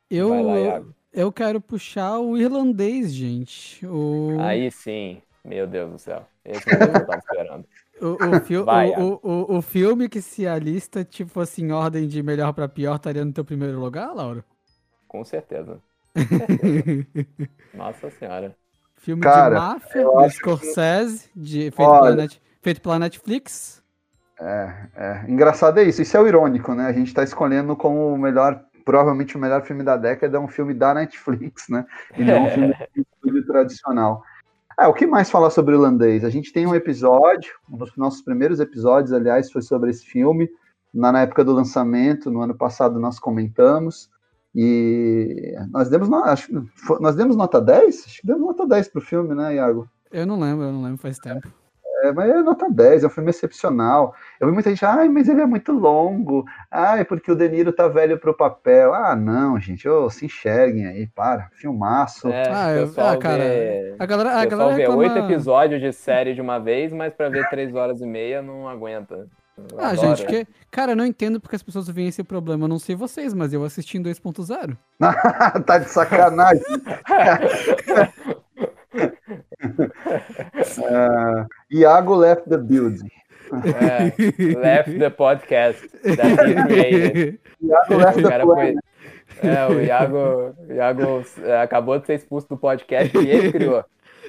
[0.09, 0.95] Eu, Vai lá, Iago.
[1.15, 3.85] Eu quero puxar o irlandês, gente.
[3.87, 6.25] O, Aí sim, meu Deus do céu.
[6.43, 7.65] Esse é o que eu tava esperando.
[8.01, 12.07] o, o, fi- Vai, o, o, o, filme que se a lista, tipo assim, ordem
[12.07, 14.43] de melhor pra pior, estaria no teu primeiro lugar, Laura?
[15.07, 15.79] Com certeza.
[17.73, 18.55] Nossa senhora.
[18.97, 22.01] Filme Cara, de máfia, do acho que- Scorsese, de, feito, Olha.
[22.01, 23.83] pela Net- feito pela Netflix.
[24.39, 26.85] É, engraçado é isso, isso é o irônico, né?
[26.87, 30.47] A gente tá escolhendo como o melhor, provavelmente o melhor filme da década é um
[30.47, 31.85] filme da Netflix, né?
[32.15, 34.23] E não um filme de estúdio tradicional.
[34.79, 36.23] É, o que mais falar sobre o irlandês?
[36.23, 40.49] A gente tem um episódio, um dos nossos primeiros episódios, aliás, foi sobre esse filme.
[40.93, 44.09] Na, na época do lançamento, no ano passado, nós comentamos.
[44.53, 46.69] E nós demos, acho,
[47.01, 48.05] nós demos nota 10?
[48.05, 49.89] Acho que demos nota 10 pro filme, né, Iago?
[50.11, 51.47] Eu não lembro, eu não lembro, faz tempo.
[51.47, 51.64] É,
[52.11, 54.15] mas é nota 10, é um filme excepcional.
[54.39, 56.45] Eu vi muita gente, ai, mas ele é muito longo.
[56.69, 58.93] Ai, porque o De Niro tá velho pro papel.
[58.93, 61.49] Ah, não, gente, oh, se enxerguem aí, para.
[61.53, 62.27] Filmaço.
[62.27, 65.01] É, ah, eu, ah, cara, vê, a galera, a galera vê reclama...
[65.01, 68.67] oito episódios de série de uma vez, mas pra ver três horas e meia não
[68.67, 69.27] aguenta.
[69.57, 70.15] Eu ah, adoro.
[70.17, 72.65] gente, que, cara, eu não entendo porque as pessoas veem esse problema.
[72.65, 74.77] Eu não sei vocês, mas eu assisti em 2.0.
[75.65, 76.61] tá de sacanagem.
[79.79, 83.09] uh, Iago left the building.
[83.51, 84.11] É,
[84.55, 87.39] left the podcast that he created.
[87.61, 88.75] Iago left the foi...
[89.43, 93.83] É, o Iago, o Iago é, acabou de ser expulso do podcast que ele criou.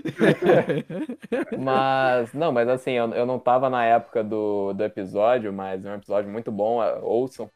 [1.58, 5.90] mas, não, mas assim, eu, eu não tava na época do, do episódio, mas é
[5.90, 7.50] um episódio muito bom, ouçam.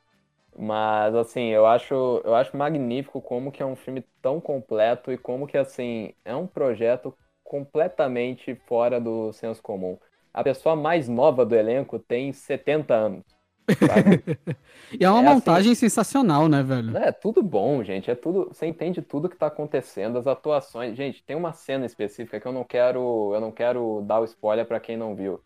[0.57, 5.18] Mas assim, eu acho, eu acho magnífico como que é um filme tão completo e
[5.18, 7.14] como que assim, é um projeto
[7.50, 9.98] completamente fora do senso comum.
[10.32, 13.24] A pessoa mais nova do elenco tem 70 anos.
[14.98, 16.96] e é uma é montagem assim, sensacional, né, velho?
[16.96, 18.08] É tudo bom, gente.
[18.08, 18.50] É tudo.
[18.52, 20.96] Você entende tudo que tá acontecendo, as atuações.
[20.96, 23.32] Gente, tem uma cena específica que eu não quero.
[23.34, 25.40] Eu não quero dar o spoiler para quem não viu.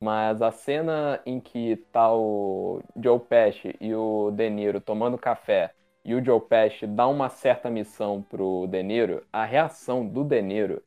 [0.00, 5.74] Mas a cena em que tá o Joe Pesci e o De Niro tomando café
[6.02, 10.42] e o Joe Pesci dá uma certa missão pro De Niro, a reação do De
[10.42, 10.82] Niro,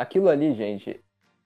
[0.00, 1.00] aquilo ali, gente,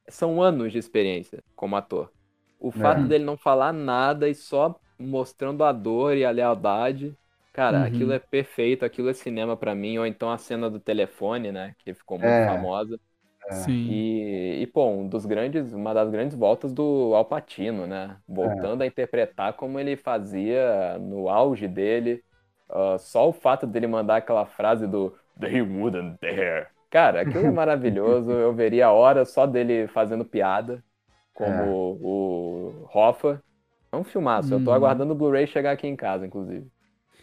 [0.09, 2.13] são anos de experiência como ator.
[2.61, 3.05] O fato é.
[3.05, 7.17] dele não falar nada e só mostrando a dor e a lealdade,
[7.53, 7.85] cara, uhum.
[7.85, 11.75] aquilo é perfeito, aquilo é cinema para mim, ou então a cena do telefone, né,
[11.79, 12.47] que ficou muito é.
[12.47, 12.99] famosa.
[13.51, 13.89] Sim.
[13.91, 18.17] E, e, pô, um dos grandes, uma das grandes voltas do Alpatino, né?
[18.27, 18.85] Voltando é.
[18.85, 22.25] a interpretar como ele fazia no auge dele.
[22.71, 26.69] Uh, só o fato dele mandar aquela frase do They wouldn't dare.
[26.95, 28.31] Cara, aquilo é maravilhoso.
[28.31, 30.81] Eu veria a hora só dele fazendo piada,
[31.35, 31.67] como é.
[31.69, 33.43] o Hoffa.
[33.91, 34.55] É um filmaço.
[34.55, 34.59] Hum.
[34.59, 34.77] Eu tô uhum.
[34.77, 36.69] aguardando o Blu-ray chegar aqui em casa, inclusive.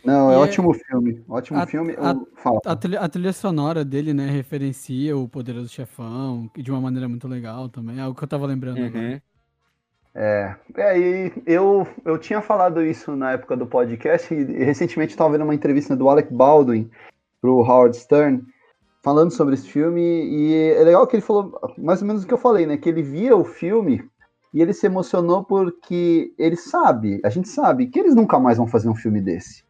[0.03, 1.23] Não, é, ótimo filme.
[1.29, 1.95] Ótimo a, filme.
[1.97, 2.15] A,
[2.69, 7.27] a, trilha, a, trilha, sonora dele, né, referencia o Poderoso Chefão de uma maneira muito
[7.27, 7.97] legal também.
[7.97, 8.87] É algo que eu tava lembrando uhum.
[8.87, 9.23] agora.
[10.13, 15.13] É, é e eu, eu tinha falado isso na época do podcast e, e recentemente
[15.13, 16.91] estava vendo uma entrevista do Alec Baldwin
[17.39, 18.43] pro Howard Stern
[19.01, 22.33] falando sobre esse filme e é legal que ele falou mais ou menos o que
[22.33, 24.03] eu falei, né, que ele via o filme
[24.53, 28.67] e ele se emocionou porque ele sabe, a gente sabe que eles nunca mais vão
[28.67, 29.63] fazer um filme desse.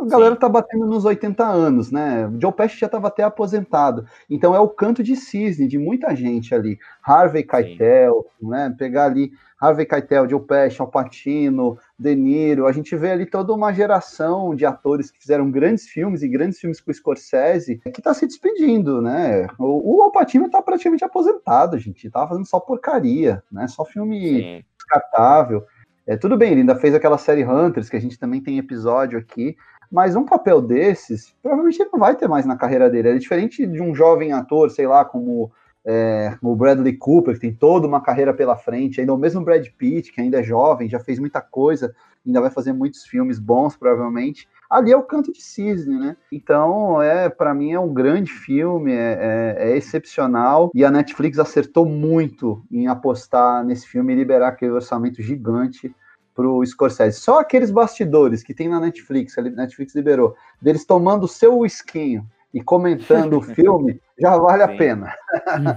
[0.00, 0.40] A galera Sim.
[0.40, 2.26] tá batendo nos 80 anos, né?
[2.26, 4.06] O Joe Pesci já estava até aposentado.
[4.28, 6.78] Então é o canto de cisne de muita gente ali.
[7.02, 8.74] Harvey Keitel, né?
[8.76, 12.66] Pegar ali Harvey Keitel, Joe Pesci, Al Pacino, De Niro.
[12.66, 16.58] A gente vê ali toda uma geração de atores que fizeram grandes filmes e grandes
[16.58, 19.46] filmes com o Scorsese que está se despedindo, né?
[19.58, 22.10] O, o Al Pacino tá praticamente aposentado, gente.
[22.10, 23.68] Tava fazendo só porcaria, né?
[23.68, 24.64] Só filme Sim.
[24.76, 25.64] descartável.
[26.06, 29.18] É, tudo bem, ele ainda fez aquela série Hunters, que a gente também tem episódio
[29.18, 29.56] aqui,
[29.90, 33.10] mas um papel desses, provavelmente ele não vai ter mais na carreira dele.
[33.10, 35.52] É diferente de um jovem ator, sei lá, como
[35.84, 39.66] é, o Bradley Cooper, que tem toda uma carreira pela frente, ainda o mesmo Brad
[39.76, 43.76] Pitt, que ainda é jovem, já fez muita coisa, ainda vai fazer muitos filmes bons,
[43.76, 44.48] provavelmente.
[44.70, 46.16] Ali é o canto de cisne, né?
[46.30, 51.38] Então, é para mim é um grande filme, é, é, é, excepcional e a Netflix
[51.38, 55.94] acertou muito em apostar nesse filme e liberar aquele orçamento gigante
[56.34, 57.20] pro Scorsese.
[57.20, 62.26] Só aqueles bastidores que tem na Netflix, a Netflix liberou, deles tomando o seu whiskinho
[62.52, 64.72] e comentando o filme, já vale Sim.
[64.72, 65.14] a pena.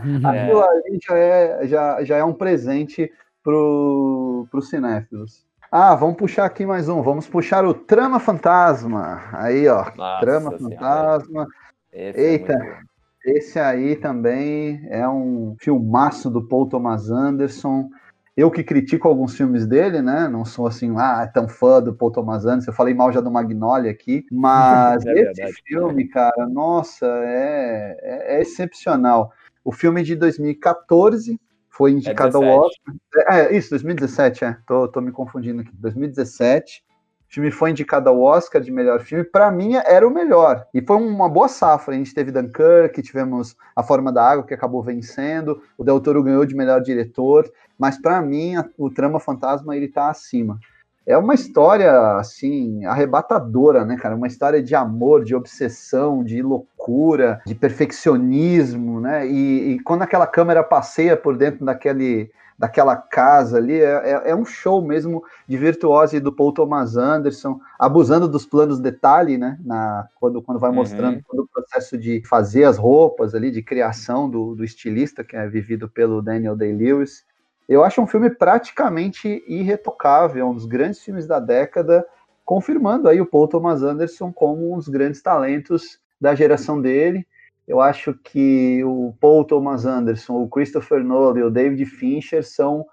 [0.03, 0.21] Uhum.
[0.27, 0.67] Aquilo é.
[0.67, 3.11] ali já é, já, já é um presente
[3.43, 5.45] pro, pro cinéfilos.
[5.71, 7.01] Ah, vamos puxar aqui mais um.
[7.01, 9.23] Vamos puxar o Trama Fantasma.
[9.33, 9.85] Aí, ó.
[9.95, 11.47] Nossa Trama Fantasma.
[11.91, 12.53] Esse é Eita.
[12.53, 12.79] É
[13.25, 17.89] esse aí também é um filmaço do Paul Thomas Anderson.
[18.35, 20.27] Eu que critico alguns filmes dele, né?
[20.27, 22.71] Não sou assim, ah, tão fã do Paul Thomas Anderson.
[22.71, 28.37] Eu falei mal já do Magnolia aqui, mas é esse filme, cara, nossa, é, é,
[28.37, 29.31] é, excepcional.
[29.63, 32.95] O filme de 2014 foi indicado é ao Oscar.
[33.29, 34.57] É, isso, 2017, é.
[34.67, 35.71] Tô, tô me confundindo aqui.
[35.73, 36.84] 2017.
[37.35, 39.23] Filme foi indicado ao Oscar de melhor filme.
[39.23, 40.65] Para mim, era o melhor.
[40.73, 41.93] E foi uma boa safra.
[41.93, 45.61] A gente teve Dunkirk, tivemos A Forma da Água, que acabou vencendo.
[45.77, 50.09] O Del Toro ganhou de melhor diretor mas para mim o Trama Fantasma ele tá
[50.09, 50.59] acima.
[51.05, 54.15] é uma história, assim, arrebatadora, né, cara?
[54.15, 59.27] Uma história de amor, de obsessão, de loucura, de perfeccionismo, né?
[59.27, 64.35] E, e quando aquela câmera passeia por dentro daquele, daquela casa ali, é, é, é,
[64.35, 69.59] um show mesmo de virtuose do Paul Thomas Anderson, abusando dos planos detalhe, né?
[69.63, 70.77] Na, quando, quando vai uhum.
[70.77, 75.35] mostrando todo o processo de fazer as roupas ali, de criação do, do estilista, que
[75.35, 77.25] é vivido pelo Daniel Day-Lewis.
[77.67, 82.05] Eu acho um filme praticamente irretocável, um dos grandes filmes da década,
[82.45, 87.27] confirmando aí o Paul Thomas Anderson como um dos grandes talentos da geração dele.
[87.67, 92.85] Eu acho que o Paul Thomas Anderson, o Christopher Nolan e o David Fincher são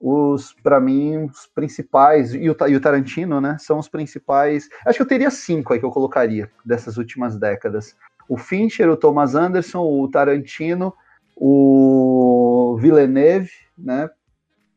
[0.00, 4.98] os, para mim, os principais, e o, e o, Tarantino, né, são os principais, acho
[4.98, 7.96] que eu teria cinco aí que eu colocaria, dessas últimas décadas.
[8.28, 10.92] O Fincher, o Thomas Anderson, o Tarantino,
[11.34, 14.10] o Villeneuve, né,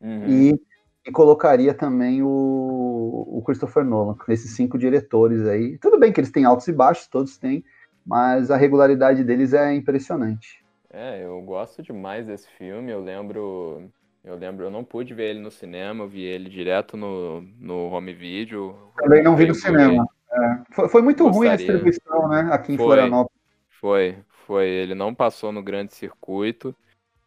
[0.00, 0.26] Uhum.
[0.26, 0.60] E,
[1.06, 5.78] e, colocaria também o, o Christopher Nolan, esses cinco diretores aí.
[5.78, 7.62] Tudo bem que eles têm altos e baixos, todos têm,
[8.04, 10.64] mas a regularidade deles é impressionante.
[10.92, 12.90] É, eu gosto demais desse filme.
[12.90, 13.88] Eu lembro,
[14.24, 17.88] eu lembro, eu não pude ver ele no cinema, eu vi ele direto no, no
[17.90, 18.76] home video.
[18.96, 20.06] Também não vi no cinema.
[20.32, 20.60] É.
[20.72, 21.38] Foi, foi, muito Gostaria.
[21.38, 23.40] ruim a distribuição, né, aqui em foi, Florianópolis.
[23.68, 24.68] Foi, foi.
[24.68, 26.74] Ele não passou no grande circuito.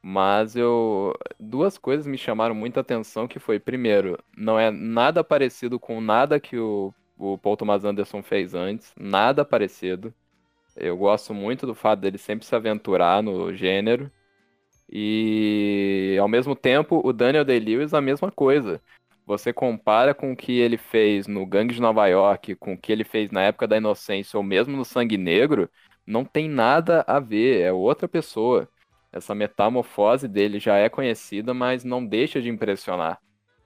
[0.06, 1.14] Mas eu.
[1.40, 6.42] Duas coisas me chamaram muita atenção, que foi, primeiro, não é nada parecido com nada
[6.42, 8.94] que o, o Paul Thomas Anderson fez antes.
[9.00, 10.14] Nada parecido.
[10.76, 14.12] Eu gosto muito do fato dele sempre se aventurar no gênero.
[14.90, 18.82] E ao mesmo tempo, o Daniel Day-Lewis a mesma coisa.
[19.26, 22.92] Você compara com o que ele fez no Gangue de Nova York, com o que
[22.92, 25.70] ele fez na época da Inocência, ou mesmo no Sangue Negro,
[26.06, 28.68] não tem nada a ver, é outra pessoa.
[29.12, 33.20] Essa metamorfose dele já é conhecida, mas não deixa de impressionar.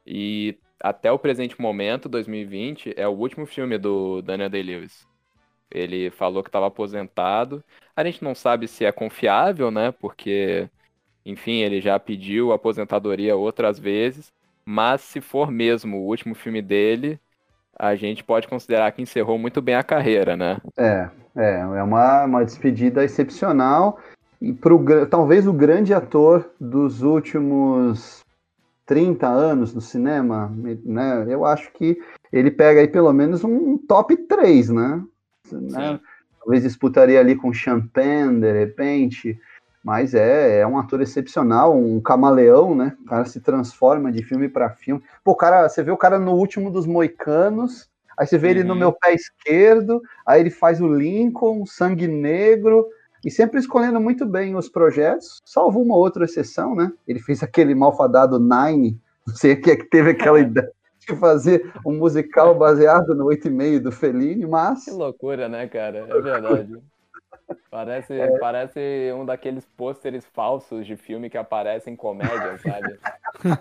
[0.05, 5.07] E até o presente momento, 2020, é o último filme do Daniel Day-Lewis.
[5.71, 7.63] Ele falou que estava aposentado.
[7.95, 9.91] A gente não sabe se é confiável, né?
[9.91, 10.69] Porque,
[11.25, 14.31] enfim, ele já pediu aposentadoria outras vezes.
[14.65, 17.19] Mas se for mesmo o último filme dele,
[17.77, 20.57] a gente pode considerar que encerrou muito bem a carreira, né?
[20.77, 23.99] É, é, é uma, uma despedida excepcional
[24.41, 28.23] e pro, talvez o grande ator dos últimos
[28.85, 30.51] 30 anos no cinema,
[30.83, 31.25] né?
[31.27, 31.99] Eu acho que
[32.31, 35.03] ele pega aí pelo menos um top 3, né?
[35.51, 35.99] Né?
[36.39, 39.39] Talvez disputaria ali com Champagne, de repente,
[39.83, 42.95] mas é, é um ator excepcional, um camaleão, né?
[43.01, 45.03] O cara se transforma de filme para filme.
[45.23, 48.51] Pô, cara, você vê o cara no último dos Moicanos, aí você vê uhum.
[48.51, 48.79] ele no uhum.
[48.79, 52.87] meu pé esquerdo, aí ele faz o Lincoln, Sangue Negro,
[53.25, 56.91] e sempre escolhendo muito bem os projetos, salvo uma outra exceção, né?
[57.07, 60.71] Ele fez aquele malfadado Nine, não sei o que é que teve aquela ideia
[61.07, 64.85] de fazer um musical baseado no 8,5 do Fellini, mas...
[64.85, 65.99] Que loucura, né, cara?
[66.09, 66.77] É verdade.
[67.71, 68.37] Parece, é.
[68.39, 72.99] parece um daqueles pôsteres falsos de filme que aparecem em comédia, sabe?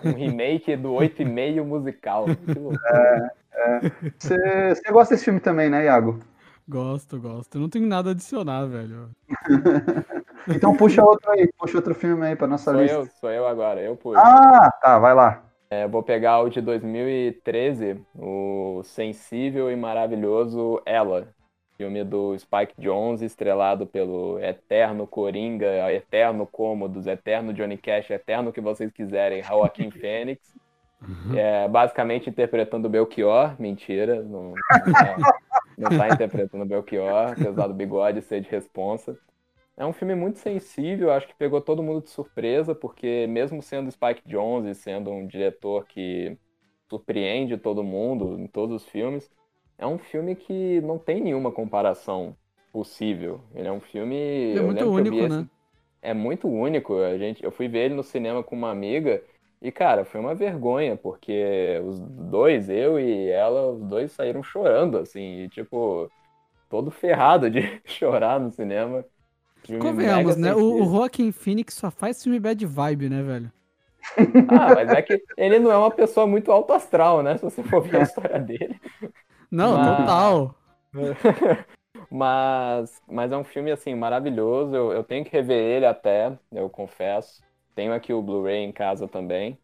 [0.03, 2.25] Um remake do 8,5 musical.
[2.29, 3.79] É, é.
[4.19, 6.19] Você gosta desse filme também, né, Iago?
[6.67, 7.55] Gosto, gosto.
[7.55, 9.09] Eu não tenho nada a adicionar, velho.
[10.53, 12.97] então puxa outro aí, puxa outro filme aí pra nossa sou lista.
[12.97, 14.19] Eu, sou eu agora, eu puxo.
[14.19, 15.46] Ah, tá, vai lá.
[15.69, 21.27] É, vou pegar o de 2013, o sensível e maravilhoso Ela,
[21.77, 28.61] filme do Spike Jonze, estrelado pelo eterno Coringa, eterno Cômodos, eterno Johnny Cash, eterno que
[28.61, 30.55] vocês quiserem, Joaquim Fênix.
[31.01, 31.37] Uhum.
[31.37, 34.55] É, basicamente interpretando Belchior, mentira, não, não,
[35.05, 35.17] é,
[35.77, 39.15] não tá interpretando Belchior, apesar do bigode ser de responsa.
[39.77, 43.91] É um filme muito sensível, acho que pegou todo mundo de surpresa, porque mesmo sendo
[43.91, 46.37] Spike Jonze, sendo um diretor que
[46.89, 49.29] surpreende todo mundo em todos os filmes,
[49.77, 52.35] é um filme que não tem nenhuma comparação
[52.73, 53.41] possível.
[53.53, 54.55] Ele é um filme.
[54.55, 55.47] É muito único, né?
[56.01, 56.99] é muito único.
[56.99, 59.21] A gente, eu fui ver ele no cinema com uma amiga
[59.61, 64.97] e, cara, foi uma vergonha, porque os dois, eu e ela, os dois saíram chorando,
[64.99, 66.09] assim, e, tipo,
[66.69, 69.05] todo ferrado de chorar no cinema.
[69.79, 70.53] Convenhamos, né?
[70.53, 73.51] O, o Joaquin Phoenix só faz filme bad vibe, né, velho?
[74.47, 77.37] Ah, mas é que ele não é uma pessoa muito alto astral, né?
[77.37, 78.79] Se você for ver a história dele.
[79.51, 79.97] Não, mas...
[79.97, 80.55] total.
[82.09, 84.75] mas, mas é um filme, assim, maravilhoso.
[84.75, 87.41] Eu, eu tenho que rever ele até, eu confesso.
[87.75, 89.57] Tenho aqui o Blu-ray em casa também.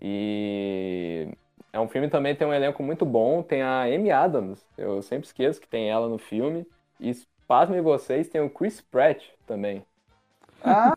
[0.00, 1.28] E
[1.72, 3.42] é um filme também tem um elenco muito bom.
[3.42, 6.66] Tem a Amy Adams, eu sempre esqueço que tem ela no filme.
[7.00, 7.12] E
[7.48, 9.82] pasmem vocês, tem o Chris Pratt também.
[10.62, 10.94] Ah,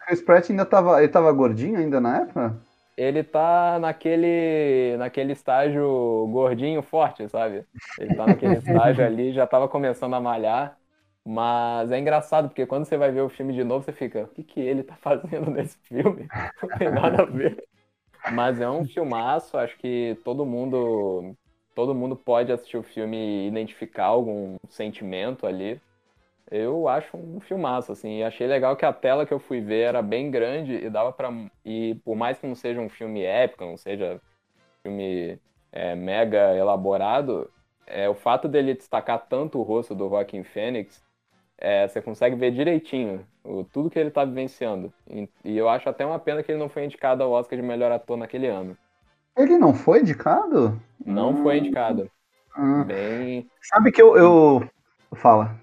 [0.00, 2.56] Chris Pratt ainda tava, ele tava gordinho ainda na época?
[2.96, 7.64] ele tá naquele, naquele estágio gordinho forte, sabe?
[7.98, 10.78] Ele tá naquele estágio ali, já tava começando a malhar.
[11.24, 14.28] Mas é engraçado, porque quando você vai ver o filme de novo, você fica, o
[14.28, 16.26] que, que ele tá fazendo nesse filme?
[16.60, 17.64] Não tem nada a ver.
[18.32, 21.34] Mas é um filmaço, acho que todo mundo
[21.74, 25.80] todo mundo pode assistir o filme e identificar algum sentimento ali.
[26.50, 29.82] Eu acho um filmaço, assim, e achei legal que a tela que eu fui ver
[29.82, 31.30] era bem grande e dava para
[31.64, 34.20] E por mais que não seja um filme épico, não seja
[34.82, 35.38] filme
[35.70, 37.50] é, mega elaborado,
[37.86, 41.02] é, o fato dele destacar tanto o rosto do Joaquin Phoenix,
[41.58, 44.92] é, você consegue ver direitinho o, tudo que ele tá vivenciando.
[45.08, 47.64] E, e eu acho até uma pena que ele não foi indicado ao Oscar de
[47.64, 48.76] melhor ator naquele ano.
[49.36, 50.80] Ele não foi indicado?
[51.04, 51.42] Não hum.
[51.42, 52.10] foi indicado.
[52.56, 52.84] Hum.
[52.84, 53.46] Bem...
[53.62, 54.68] Sabe que eu, eu...
[55.14, 55.56] Fala.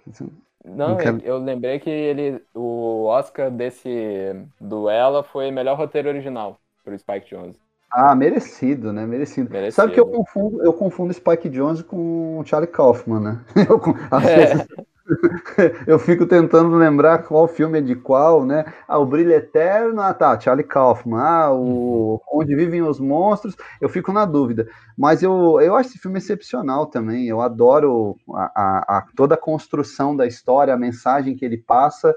[0.65, 1.19] Não, quero...
[1.23, 7.59] eu lembrei que ele, o Oscar desse duelo foi melhor roteiro original pro Spike Jonze.
[7.91, 9.05] Ah, merecido, né?
[9.05, 9.49] Merecido.
[9.49, 9.75] merecido.
[9.75, 13.39] Sabe que eu confundo, eu confundo Spike Jonze com Charlie Kaufman, né?
[13.67, 14.35] Eu, às é.
[14.35, 14.67] vezes,
[15.87, 18.65] eu fico tentando lembrar qual filme é de qual, né?
[18.87, 22.19] Ah, o Brilho Eterno, ah tá, Charlie Kaufman, ah, o uhum.
[22.33, 24.67] Onde Vivem os Monstros, eu fico na dúvida.
[24.97, 29.37] Mas eu, eu acho esse filme excepcional também, eu adoro a, a, a, toda a
[29.37, 32.15] construção da história, a mensagem que ele passa,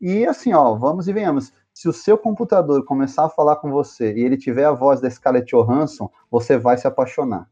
[0.00, 4.14] e assim, ó, vamos e venhamos, se o seu computador começar a falar com você
[4.14, 7.48] e ele tiver a voz da Scarlett Johansson, você vai se apaixonar.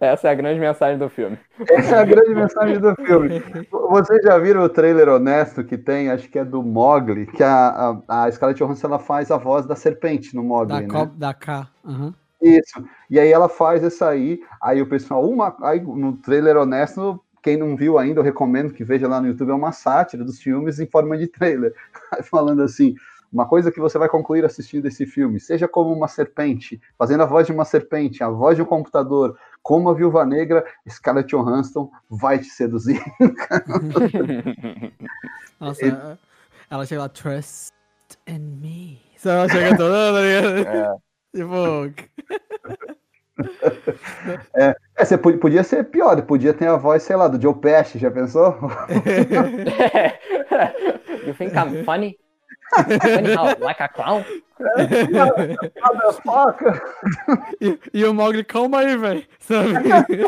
[0.00, 1.38] Essa é a grande mensagem do filme.
[1.70, 3.40] Essa é a grande mensagem do filme.
[3.70, 6.10] Vocês já viram o trailer honesto que tem?
[6.10, 9.64] Acho que é do Mogli, que a, a, a Scarlett Johansson ela faz a voz
[9.64, 11.10] da serpente no Mogli, da, né?
[11.14, 11.68] Da K.
[11.84, 12.12] Uhum.
[12.42, 12.84] Isso.
[13.10, 17.56] E aí ela faz essa aí, aí o pessoal, uma, aí no trailer honesto, quem
[17.56, 20.80] não viu ainda, eu recomendo que veja lá no YouTube, é uma sátira dos filmes
[20.80, 21.74] em forma de trailer.
[22.24, 22.94] Falando assim,
[23.32, 27.26] uma coisa que você vai concluir assistindo esse filme, seja como uma serpente, fazendo a
[27.26, 31.90] voz de uma serpente, a voz de um computador, como a Viúva Negra, Scarlett Johansson
[32.08, 33.02] vai te seduzir.
[35.60, 35.96] Nossa, Ele...
[36.70, 37.72] ela chega lá, trust
[38.26, 39.00] in me.
[39.16, 40.94] Só ela chega toda, tá é.
[41.34, 41.92] Tipo...
[44.54, 47.98] É, é, você podia ser pior, podia ter a voz, sei lá, do Joe Pesci,
[47.98, 48.58] já pensou?
[51.24, 52.18] you think I'm funny?
[53.60, 54.24] Like a clown?
[55.80, 56.82] Motherfucker!
[57.60, 59.24] e, e o Mogli, calma aí, velho.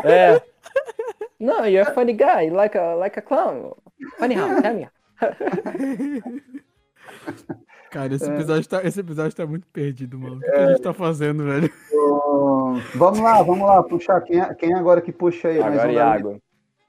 [0.03, 0.41] É.
[1.39, 3.73] No, you're a funny guy, like a, like a clown.
[4.17, 4.87] Funny how, tell me.
[7.91, 10.37] Cara, esse episódio, tá, esse episódio tá muito perdido, mano.
[10.37, 10.51] O que, é.
[10.51, 11.69] que a gente tá fazendo, velho?
[12.95, 14.21] vamos lá, vamos lá, puxar.
[14.21, 15.61] Quem, é, quem é agora que puxa aí?
[15.61, 16.41] Agora, um Iago.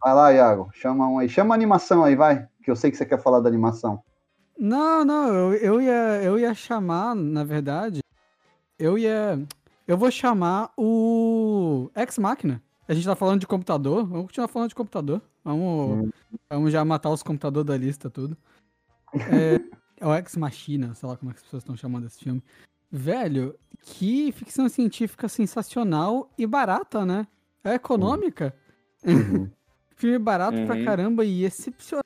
[0.03, 0.71] Vai lá, Iago.
[0.73, 1.29] Chama um aí.
[1.29, 2.47] Chama a animação aí, vai.
[2.63, 4.03] Que eu sei que você quer falar da animação.
[4.59, 8.01] Não, não, eu, eu, ia, eu ia chamar, na verdade,
[8.79, 9.41] eu ia.
[9.87, 12.63] Eu vou chamar o Ex Machina.
[12.87, 15.23] A gente tá falando de computador, vamos continuar falando de computador.
[15.45, 16.11] Vamos, hum.
[16.49, 18.37] vamos já matar os computadores da lista, tudo.
[19.15, 19.61] É,
[20.01, 22.43] é o Ex Machina, sei lá como é que as pessoas estão chamando esse filme.
[22.91, 27.27] Velho, que ficção científica sensacional e barata, né?
[27.65, 28.55] É econômica.
[29.05, 29.51] Uhum.
[29.97, 30.67] filme barato uhum.
[30.67, 32.03] pra caramba e excepcional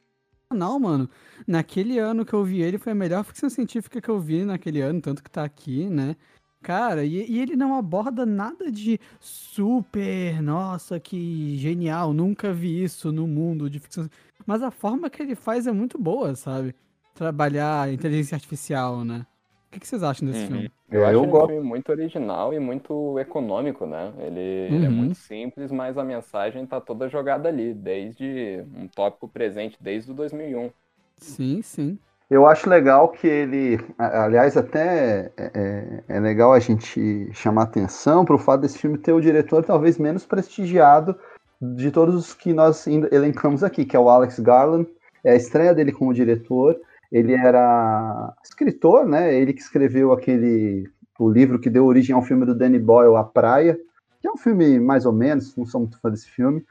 [0.55, 1.09] não, mano.
[1.47, 4.81] Naquele ano que eu vi ele, foi a melhor ficção científica que eu vi naquele
[4.81, 6.17] ano, tanto que tá aqui, né?
[6.63, 13.13] Cara, e, e, ele não aborda nada de super, nossa, que genial, nunca vi isso
[13.13, 14.09] no mundo de ficção.
[14.45, 16.75] Mas a forma que ele faz é muito boa, sabe?
[17.15, 19.27] Trabalhar inteligência artificial, né?
[19.69, 20.47] O que, que vocês acham desse uhum.
[20.47, 20.73] filme?
[20.91, 24.13] Eu, eu acho um filme muito original e muito econômico, né?
[24.19, 24.77] Ele, uhum.
[24.77, 29.77] ele, é muito simples, mas a mensagem tá toda jogada ali, desde um tópico presente,
[29.81, 30.71] desde o 2001.
[31.19, 31.99] Sim, sim.
[32.29, 38.25] Eu acho legal que ele, aliás, até é, é, é legal a gente chamar atenção
[38.25, 41.17] para o fato desse filme ter o diretor talvez menos prestigiado
[41.61, 44.89] de todos os que nós elencamos aqui, que é o Alex Garland.
[45.23, 46.77] É a estreia dele como diretor.
[47.11, 49.35] Ele era escritor, né?
[49.35, 50.89] Ele que escreveu aquele
[51.19, 53.79] o livro que deu origem ao filme do Danny Boyle, A Praia,
[54.21, 56.65] que é um filme mais ou menos, não sou muito fã desse filme,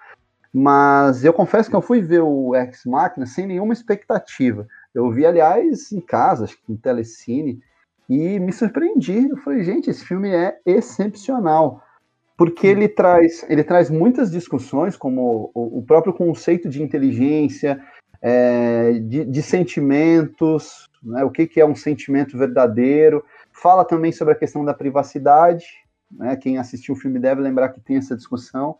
[0.53, 4.67] mas eu confesso que eu fui ver o Ex Machina sem nenhuma expectativa.
[4.93, 7.59] Eu vi, aliás, em casa, acho que em telecine,
[8.09, 9.27] e me surpreendi.
[9.29, 11.83] Eu falei, gente, esse filme é excepcional,
[12.37, 17.81] porque ele traz, ele traz muitas discussões, como o, o próprio conceito de inteligência,
[18.21, 23.23] é, de, de, sentimentos, né, o que, que é um sentimento verdadeiro.
[23.51, 25.65] Fala também sobre a questão da privacidade.
[26.11, 28.77] Né, quem assistiu o filme deve lembrar que tem essa discussão.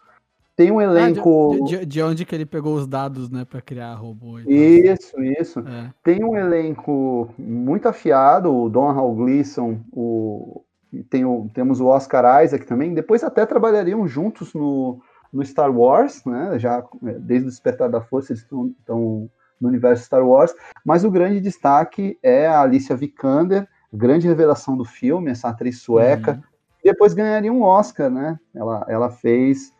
[0.55, 1.53] Tem um elenco.
[1.53, 4.39] Ah, de, de, de, onde que ele pegou os dados, né, para criar robô?
[4.39, 5.59] isso, isso.
[5.59, 5.93] É.
[6.01, 10.63] Tem um elenco muito afiado, o Don Hall Gleason, o,
[11.09, 12.93] tem o, temos o Oscar Isaac também.
[12.93, 15.01] Depois até trabalhariam juntos no,
[15.35, 16.57] no Star Wars, né?
[16.57, 16.83] Já
[17.19, 18.73] desde o Despertar da Força eles estão
[19.59, 20.53] no universo Star Wars.
[20.83, 26.31] Mas o grande destaque é a Alicia Vikander, grande revelação do filme, essa atriz sueca.
[26.31, 26.41] Uhum.
[26.83, 28.39] Depois ganharia um Oscar, né?
[28.53, 29.73] Ela, ela fez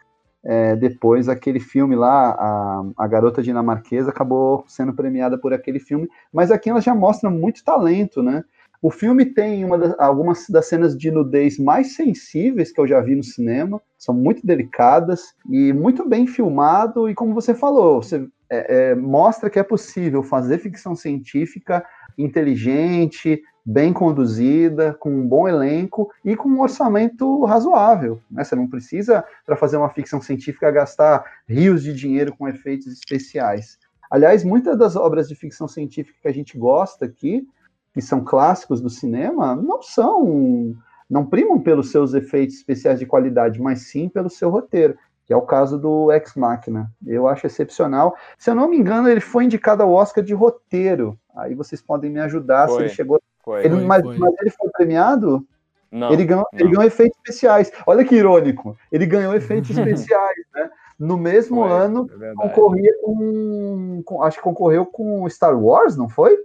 [0.43, 6.07] é, depois aquele filme lá, a, a Garota Dinamarquesa, acabou sendo premiada por aquele filme,
[6.33, 8.43] mas aqui ela já mostra muito talento, né?
[8.85, 13.15] O filme tem das, algumas das cenas de nudez mais sensíveis que eu já vi
[13.15, 18.91] no cinema, são muito delicadas e muito bem filmado, e como você falou, você é,
[18.91, 21.83] é, mostra que é possível fazer ficção científica
[22.15, 28.21] inteligente, bem conduzida, com um bom elenco e com um orçamento razoável.
[28.29, 28.43] Né?
[28.43, 33.79] Você não precisa, para fazer uma ficção científica, gastar rios de dinheiro com efeitos especiais.
[34.11, 37.47] Aliás, muitas das obras de ficção científica que a gente gosta aqui,
[37.95, 40.75] que são clássicos do cinema, não são,
[41.09, 45.35] não primam pelos seus efeitos especiais de qualidade, mas sim pelo seu roteiro, que é
[45.37, 46.91] o caso do Ex Machina.
[47.07, 48.13] Eu acho excepcional.
[48.37, 51.17] Se eu não me engano, ele foi indicado ao Oscar de roteiro.
[51.33, 52.75] Aí vocês podem me ajudar foi.
[52.75, 54.17] se ele chegou foi, ele, foi, mas, foi.
[54.17, 55.47] mas, ele foi premiado?
[55.89, 56.59] Não, ele ganhou, não.
[56.59, 57.71] ele ganhou efeitos especiais.
[57.87, 58.77] Olha que irônico.
[58.91, 60.69] Ele ganhou efeitos especiais, né?
[60.99, 66.09] No mesmo foi, ano, é concorria com, com, Acho que concorreu com Star Wars, não
[66.09, 66.37] foi?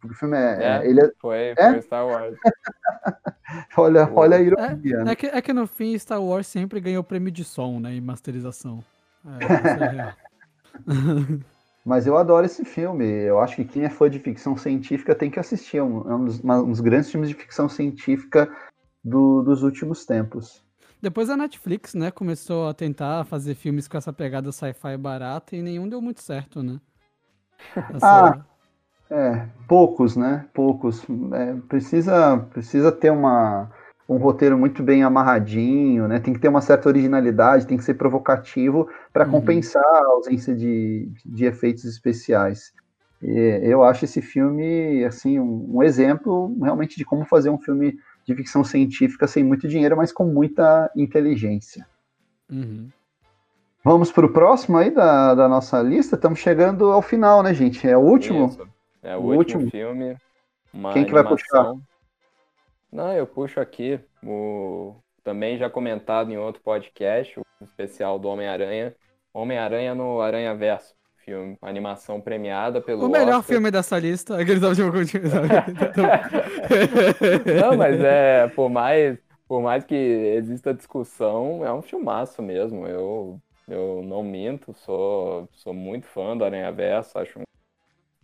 [0.00, 0.80] Porque o filme é.
[0.80, 1.72] é ele é, foi, é?
[1.72, 2.36] foi Star Wars.
[3.76, 4.96] olha, olha a ironia.
[4.96, 5.12] É, né?
[5.12, 7.94] é, que, é que no fim Star Wars sempre ganhou prêmio de som, né?
[7.94, 8.82] E masterização.
[9.24, 10.14] É,
[11.84, 13.04] Mas eu adoro esse filme.
[13.04, 15.78] Eu acho que quem é fã de ficção científica tem que assistir.
[15.78, 18.48] É um, é um, dos, um dos, grandes filmes de ficção científica
[19.04, 20.62] do, dos últimos tempos.
[21.00, 25.62] Depois a Netflix, né, começou a tentar fazer filmes com essa pegada sci-fi barata e
[25.62, 26.80] nenhum deu muito certo, né?
[27.94, 28.28] Essa...
[28.28, 28.44] Ah,
[29.12, 30.46] é, poucos, né?
[30.54, 31.04] Poucos.
[31.34, 33.70] É, precisa, precisa ter uma
[34.08, 36.18] um roteiro muito bem amarradinho, né?
[36.18, 39.32] Tem que ter uma certa originalidade, tem que ser provocativo para uhum.
[39.32, 42.72] compensar a ausência de, de efeitos especiais.
[43.22, 47.96] E eu acho esse filme assim um, um, exemplo realmente de como fazer um filme
[48.26, 51.86] de ficção científica sem muito dinheiro, mas com muita inteligência.
[52.50, 52.88] Uhum.
[53.84, 56.16] Vamos para o próximo aí da, da nossa lista.
[56.16, 57.88] Estamos chegando ao final, né, gente?
[57.88, 58.46] É o último.
[58.46, 58.71] Isso.
[59.02, 60.16] É o, o último, último filme.
[60.92, 61.74] Quem que vai puxar?
[62.90, 64.94] Não, eu puxo aqui o
[65.24, 68.94] também já comentado em outro podcast, o especial do Homem-Aranha.
[69.32, 70.94] Homem-Aranha no Aranha Verso.
[71.24, 73.06] Filme, animação premiada pelo.
[73.06, 73.44] O melhor Oscar.
[73.44, 74.36] filme dessa lista.
[74.42, 74.82] Aquele tava de
[77.62, 82.88] Não, mas é, por mais, por mais que exista discussão, é um filmaço mesmo.
[82.88, 87.44] Eu, eu não minto, sou, sou muito fã do Aranha Verso, acho um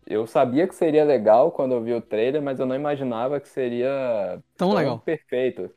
[0.08, 3.48] eu sabia que seria legal quando eu vi o trailer, mas eu não imaginava que
[3.48, 4.98] seria tão, tão legal.
[5.00, 5.70] perfeito.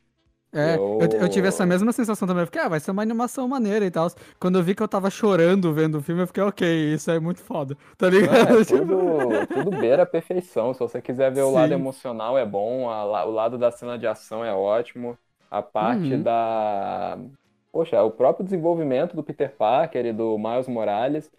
[0.54, 1.00] É, eu...
[1.02, 1.30] Eu, eu...
[1.30, 2.44] tive essa mesma sensação também.
[2.44, 4.08] Eu fiquei, ah, vai ser uma animação maneira e tal.
[4.40, 7.20] Quando eu vi que eu tava chorando vendo o filme, eu fiquei, ok, isso é
[7.20, 7.78] muito foda.
[7.98, 8.50] Tá ligado?
[8.50, 10.74] Não, é tudo, tudo beira a perfeição.
[10.74, 11.48] Se você quiser ver Sim.
[11.48, 12.90] o lado emocional, é bom.
[12.90, 15.18] A, o lado da cena de ação é ótimo.
[15.50, 16.24] A parte uhum.
[16.24, 17.18] da.
[17.72, 21.32] Poxa, o próprio desenvolvimento do Peter Parker e do Miles Morales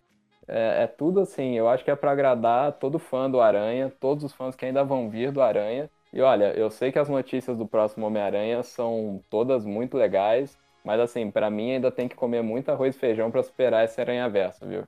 [0.48, 4.24] é, é, tudo assim, eu acho que é para agradar todo fã do Aranha, todos
[4.24, 5.88] os fãs que ainda vão vir do Aranha.
[6.12, 11.00] E olha, eu sei que as notícias do próximo Homem-Aranha são todas muito legais, mas
[11.00, 14.28] assim, para mim ainda tem que comer muito arroz e feijão para superar esse Aranha
[14.28, 14.84] Verso, viu?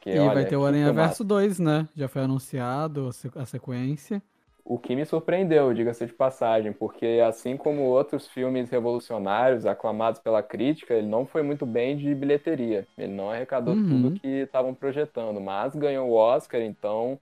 [0.00, 1.88] Que, e olha, vai ter o Aranha Verso 2, né?
[1.94, 4.22] Já foi anunciado a sequência.
[4.70, 10.44] O que me surpreendeu, diga-se de passagem, porque assim como outros filmes revolucionários aclamados pela
[10.44, 12.86] crítica, ele não foi muito bem de bilheteria.
[12.96, 13.88] Ele não arrecadou uhum.
[13.88, 17.18] tudo que estavam projetando, mas ganhou o Oscar, então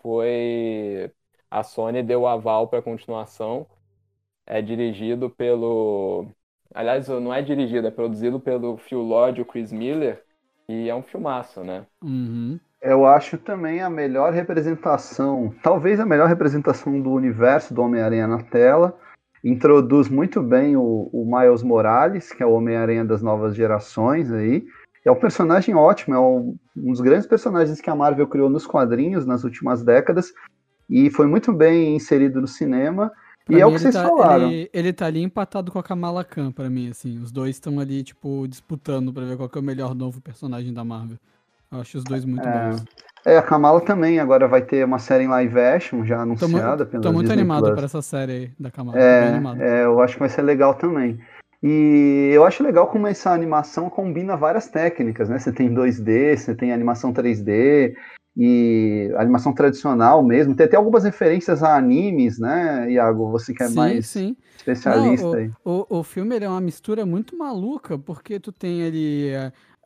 [0.00, 1.10] foi
[1.50, 3.66] a Sony deu o aval para a continuação.
[4.46, 6.28] É dirigido pelo,
[6.72, 10.22] aliás, não é dirigido, é produzido pelo Phil Lord e o Chris Miller,
[10.68, 11.84] e é um filmaço, né?
[12.00, 18.26] Uhum eu acho também a melhor representação, talvez a melhor representação do universo do Homem-Aranha
[18.26, 18.96] na tela.
[19.44, 24.64] Introduz muito bem o, o Miles Morales, que é o Homem-Aranha das novas gerações aí.
[25.04, 28.66] É um personagem ótimo, é um, um dos grandes personagens que a Marvel criou nos
[28.66, 30.32] quadrinhos nas últimas décadas
[30.90, 33.12] e foi muito bem inserido no cinema.
[33.44, 34.50] Pra e é o que vocês tá, falaram.
[34.50, 37.20] Ele, ele tá ali empatado com a Kamala Khan, pra mim, assim.
[37.20, 40.84] Os dois estão ali, tipo, disputando pra ver qual é o melhor novo personagem da
[40.84, 41.18] Marvel.
[41.70, 42.84] Eu acho os dois muito é, bons.
[43.24, 47.00] É, a Kamala também agora vai ter uma série em live action já anunciada tô,
[47.00, 48.98] Tô muito Disney animado para essa série aí da Kamala.
[48.98, 51.18] É, é, eu acho que vai ser legal também.
[51.62, 55.38] E eu acho legal como essa animação combina várias técnicas, né?
[55.38, 57.94] Você tem 2D, você tem animação 3D
[58.36, 60.54] e animação tradicional mesmo.
[60.54, 63.30] Tem até algumas referências a animes, né, Iago?
[63.32, 64.36] Você que é sim, mais sim.
[64.56, 65.50] especialista Não, aí.
[65.64, 69.32] O, o, o filme é uma mistura muito maluca, porque tu tem ali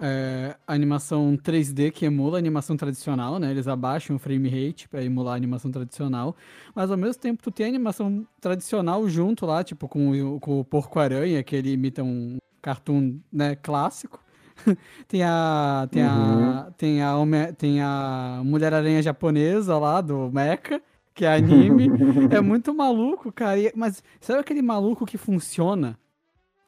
[0.00, 3.50] é, animação 3D que emula a animação tradicional, né?
[3.50, 6.34] Eles abaixam o frame rate para emular a animação tradicional,
[6.74, 10.60] mas ao mesmo tempo tu tem a animação tradicional junto lá, tipo com, o- com
[10.60, 14.20] o Porco-Aranha, que ele imita um cartoon, né, clássico.
[15.08, 20.80] tem a tem a tem a tem a Mulher-Aranha japonesa lá do Mecha,
[21.14, 21.90] que é anime.
[22.30, 23.58] é muito maluco, cara.
[23.74, 25.98] Mas sabe aquele maluco que funciona?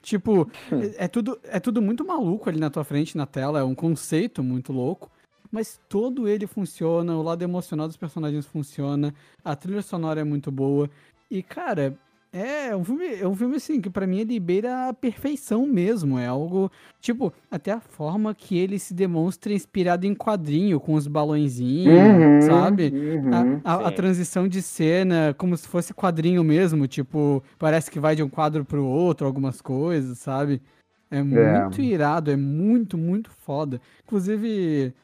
[0.03, 0.50] Tipo,
[0.98, 3.74] é, é tudo, é tudo muito maluco ali na tua frente, na tela, é um
[3.74, 5.09] conceito muito louco,
[5.50, 10.50] mas todo ele funciona, o lado emocional dos personagens funciona, a trilha sonora é muito
[10.50, 10.90] boa,
[11.30, 11.96] e cara,
[12.33, 16.18] é um filme, é um filme assim, que pra mim ele beira a perfeição mesmo,
[16.18, 16.70] é algo,
[17.01, 21.93] tipo, até a forma que ele se demonstra inspirado em quadrinho, com os balõezinhos,
[22.24, 22.93] Uhum, sabe?
[22.95, 23.61] uhum.
[23.64, 28.16] A, a- a transição de cena, como se fosse quadrinho mesmo, tipo, parece que vai
[28.16, 30.62] de um quadro pro outro, algumas coisas, sabe?
[31.11, 33.78] É muito irado, é muito, muito foda.
[34.05, 34.95] Inclusive,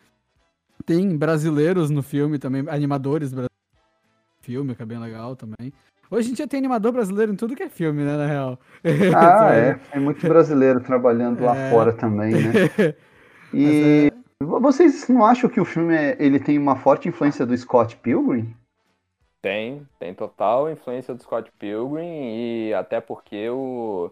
[0.87, 3.49] tem brasileiros no filme também, animadores brasileiros
[4.39, 5.71] no filme, que é bem legal também.
[6.11, 8.59] Hoje em dia tem animador brasileiro em tudo que é filme, né, na real.
[9.15, 9.75] Ah, é.
[9.93, 11.71] Tem muito brasileiro trabalhando lá É.
[11.71, 12.53] fora também, né?
[13.53, 17.57] E é- vocês não acham que o filme é- ele tem uma forte influência do
[17.57, 18.55] Scott Pilgrim?
[19.41, 24.11] Tem, tem total influência do Scott Pilgrim e até porque o,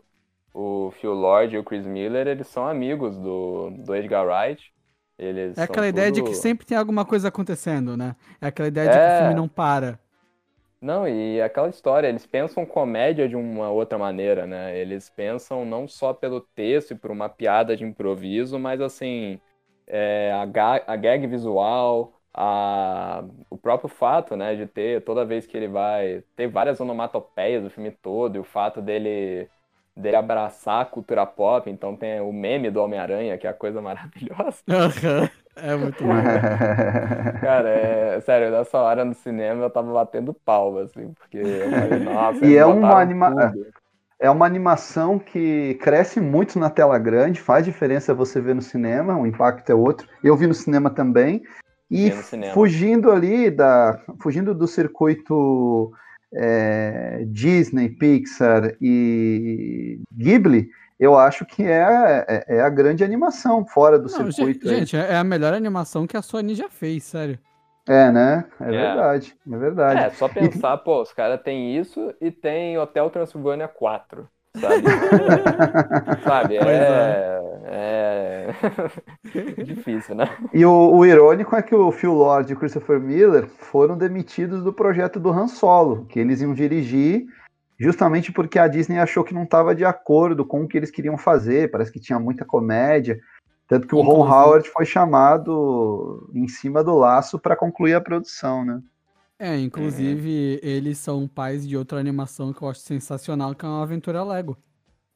[0.54, 4.72] o Phil Lord e o Chris Miller, eles são amigos do, do Edgar Wright.
[5.18, 8.14] Eles É são aquela ideia de que sempre tem alguma coisa acontecendo, né?
[8.40, 9.18] É aquela ideia de que o É.
[9.20, 9.98] filme não para.
[10.80, 14.78] Não, e aquela história, eles pensam comédia de uma outra maneira, né?
[14.78, 19.40] Eles pensam não só pelo texto e por uma piada de improviso, mas assim,
[19.86, 25.46] é, a, ga- a gag visual, a, o próprio fato, né, de ter, toda vez
[25.46, 29.50] que ele vai, ter várias onomatopeias do filme todo, e o fato dele,
[29.96, 33.80] dele abraçar a cultura pop, então tem o meme do Homem-Aranha, que é a coisa
[33.82, 34.62] maravilhosa.
[34.68, 35.28] Aham.
[35.56, 36.12] É muito bom.
[37.40, 42.00] Cara, é, sério, nessa hora no cinema eu tava batendo palma, assim, porque eu falei,
[42.00, 43.66] nossa, E é uma anima- tudo.
[44.18, 49.14] É uma animação que cresce muito na tela grande, faz diferença você ver no cinema,
[49.16, 50.08] o impacto é outro.
[50.24, 51.42] Eu vi no cinema também.
[51.90, 52.54] E cinema.
[52.54, 54.00] fugindo ali da.
[54.20, 55.92] Fugindo do circuito
[56.34, 60.68] é, Disney, Pixar e Ghibli,
[60.98, 64.68] eu acho que é, é, é a grande animação fora do Não, circuito.
[64.68, 64.78] gente, aí.
[64.80, 67.38] gente, é a melhor animação que a Sony já fez, sério.
[67.88, 68.44] É, né?
[68.60, 68.70] É, É.
[68.70, 70.00] verdade, é verdade.
[70.00, 74.28] É, só pensar, pô, os caras têm isso e tem Hotel Transilvânia 4,
[74.60, 74.82] sabe?
[76.24, 78.48] sabe, Pois é, é...
[79.64, 80.28] difícil, né?
[80.52, 84.64] E o, o irônico é que o Phil Lord e o Christopher Miller foram demitidos
[84.64, 87.26] do projeto do Han Solo, que eles iam dirigir
[87.78, 91.18] justamente porque a Disney achou que não estava de acordo com o que eles queriam
[91.18, 93.20] fazer, parece que tinha muita comédia.
[93.68, 98.64] Tanto que o Ron Howard foi chamado em cima do laço para concluir a produção,
[98.64, 98.80] né?
[99.38, 103.82] É, inclusive, eles são pais de outra animação que eu acho sensacional, que é uma
[103.82, 104.56] aventura Lego.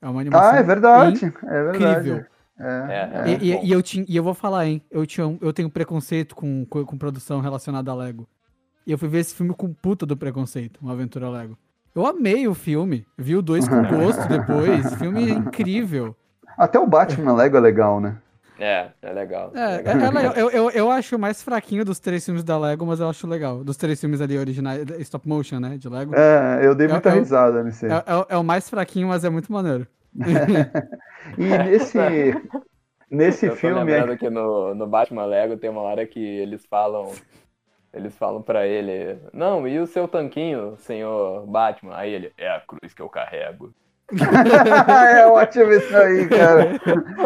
[0.03, 2.09] É uma animação Ah, é verdade, é verdade.
[2.09, 2.25] incrível.
[2.59, 3.39] É, É, E, é.
[3.45, 3.65] e- bom.
[3.65, 4.83] e eu, tinha, e eu vou falar, hein?
[4.91, 8.29] Eu, tinha, eu tenho preconceito com, com, com produção relacionada a Lego.
[8.87, 11.57] E eu fui ver esse filme com puta do preconceito, uma aventura Lego.
[11.95, 13.05] Eu amei o filme.
[13.19, 14.95] Vi o dois com gosto depois.
[14.95, 16.15] filme incrível.
[16.57, 18.17] Até o Batman Lego é legal, né?
[18.59, 19.51] É, é legal.
[19.55, 19.95] É, legal.
[19.97, 20.33] é- é legal.
[20.35, 23.27] Eu, eu, eu acho o mais fraquinho dos três filmes da Lego, mas eu acho
[23.27, 23.65] legal.
[23.65, 25.79] Dos três filmes ali originais, stop motion, né?
[25.79, 26.15] De Lego.
[26.15, 27.87] É, É, eu dei muita Eu- eu- risada nesse.
[27.87, 29.87] é, é o mais fraquinho, mas é muito maneiro.
[31.39, 31.99] E nesse,
[33.11, 36.65] nesse Eu tô filme lembrando que no, no Batman Lego tem uma hora que eles
[36.67, 37.13] falam.
[37.93, 41.97] Eles falam pra ele, não, e o seu tanquinho, senhor Batman?
[41.97, 43.75] Aí ele, é a cruz que eu carrego.
[45.15, 46.81] é ótimo isso aí, cara.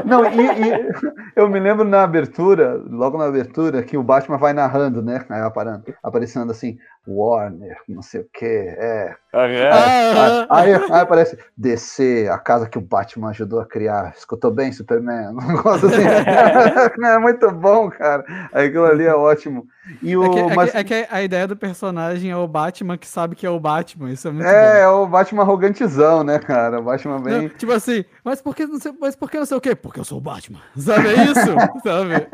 [0.04, 4.52] Não, e, e eu me lembro na abertura, logo na abertura, que o Batman vai
[4.52, 5.24] narrando, né?
[5.30, 9.14] Aí aparando, aparecendo assim, Warner, não sei o que, é.
[9.32, 14.14] Ah, Aí, aí aparece DC, a casa que o Batman ajudou a criar.
[14.16, 15.34] Escutou bem, Superman?
[15.34, 16.04] Um negócio assim.
[17.04, 18.24] é muito bom, cara.
[18.52, 19.66] Aquilo ali é ótimo.
[20.00, 22.46] E o, É que, é que- mas, é que a ideia do personagem é o
[22.48, 24.10] Batman que sabe que é o Batman.
[24.10, 24.78] Isso é muito é, bom.
[24.78, 26.78] é o Batman arrogantezão, né, cara?
[26.80, 27.42] O Batman bem.
[27.42, 29.74] Não, tipo assim, mas por que não sei, mas por que não sei o quê?
[29.74, 30.60] Porque eu sou o Batman.
[30.76, 31.40] Sabe é isso?
[31.82, 32.26] Sabe?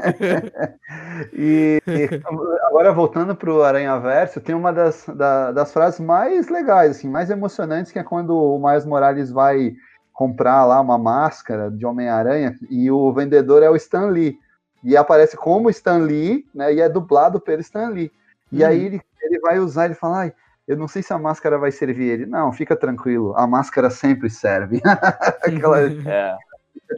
[1.33, 2.21] E e
[2.67, 7.31] agora voltando pro Aranha Verso, tem uma das, da- das frases mais legais, assim, mais
[7.31, 9.75] emocionantes, que é quando o Miles Morales vai
[10.13, 14.39] comprar lá uma máscara de Homem-Aranha e o vendedor é o Stan Lee.
[14.85, 16.73] E aparece como Stan Lee, né?
[16.75, 18.11] E é dublado pelo Stan Lee.
[18.53, 18.69] E Uhum.
[18.69, 20.33] aí ele, ele vai usar, ele fala, ai,
[20.69, 22.27] eu não sei se a máscara vai servir ele.
[22.27, 24.81] Não, fica tranquilo, a máscara sempre serve.
[25.43, 26.37] Aquela- É.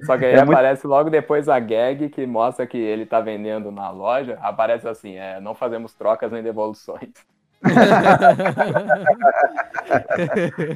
[0.06, 3.20] Só que aí É muito- aparece logo depois a gag que mostra que ele tá
[3.20, 4.38] vendendo na loja.
[4.40, 7.10] Aparece assim: é, não fazemos trocas nem devoluções.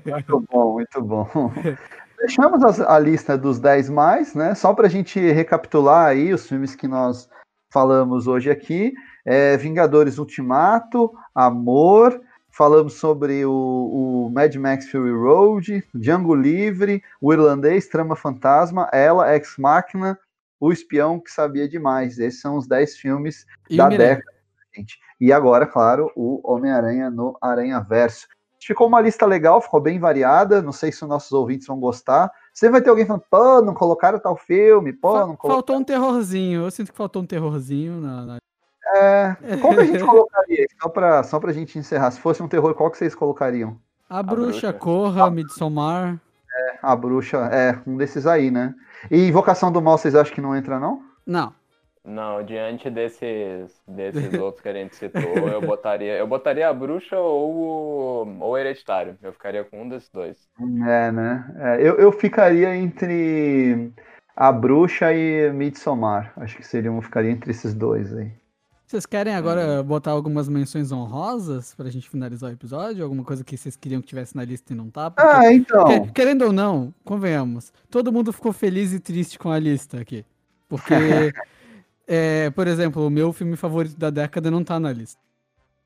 [0.05, 1.29] Muito bom, muito bom.
[2.21, 4.55] Fechamos as- a lista dos 10 mais, né?
[4.55, 7.29] Só para a gente recapitular aí os filmes que nós
[7.71, 8.93] falamos hoje aqui.
[9.25, 12.21] É, Vingadores Ultimato, Amor,
[12.51, 19.35] falamos sobre o, o Mad Max Fury Road, Django Livre, O Irlandês, Trama Fantasma, Ela,
[19.35, 20.19] Ex Machina,
[20.59, 22.19] O Espião que Sabia Demais.
[22.19, 24.33] Esses são os 10 filmes E da década,
[24.75, 24.99] gente.
[25.21, 28.27] E agora, claro, o Homem-Aranha no Aranha Verso.
[28.61, 30.61] Ficou uma lista legal, ficou bem variada.
[30.61, 32.31] Não sei se os nossos ouvintes vão gostar.
[32.53, 35.55] Sempre vai ter alguém falando, pô, não colocaram tal filme, pô, não colocaram.
[35.55, 36.63] Faltou um terrorzinho.
[36.65, 38.27] Eu sinto que faltou um terrorzinho na.
[38.27, 38.37] na-
[38.95, 40.67] É, que a gente colocaria?
[40.83, 42.11] Só pra, só pra gente encerrar.
[42.11, 43.77] Se fosse um terror, qual que vocês colocariam?
[44.09, 44.73] A bruxa, bruxa.
[44.73, 46.21] Corra, Midsommar.
[46.83, 48.75] A bruxa, é, um desses aí, né?
[49.11, 51.03] E Invocação do Mal, vocês acham que não entra, não?
[51.27, 51.53] Não.
[52.07, 57.19] Não, diante desses, desses outros que a gente citou, eu botaria, eu botaria a bruxa
[57.19, 59.19] ou o, ou o hereditário.
[59.21, 60.49] Eu ficaria com um desses dois.
[60.87, 61.53] É, né?
[61.59, 63.91] É, eu, eu ficaria entre
[64.37, 66.33] a bruxa e Midsommar.
[66.37, 68.31] Acho que seria um, ficaria entre esses dois aí.
[68.87, 73.03] Vocês querem agora botar algumas menções honrosas pra gente finalizar o episódio?
[73.03, 75.11] Alguma coisa que vocês queriam que tivesse na lista e não tá?
[75.11, 75.85] Porque, Ah, então.
[75.87, 80.25] que- querendo ou não, convenhamos, todo mundo ficou feliz e triste com a lista aqui.
[80.69, 80.95] Porque,
[82.07, 85.21] é, por exemplo, o meu filme favorito da década não tá na lista.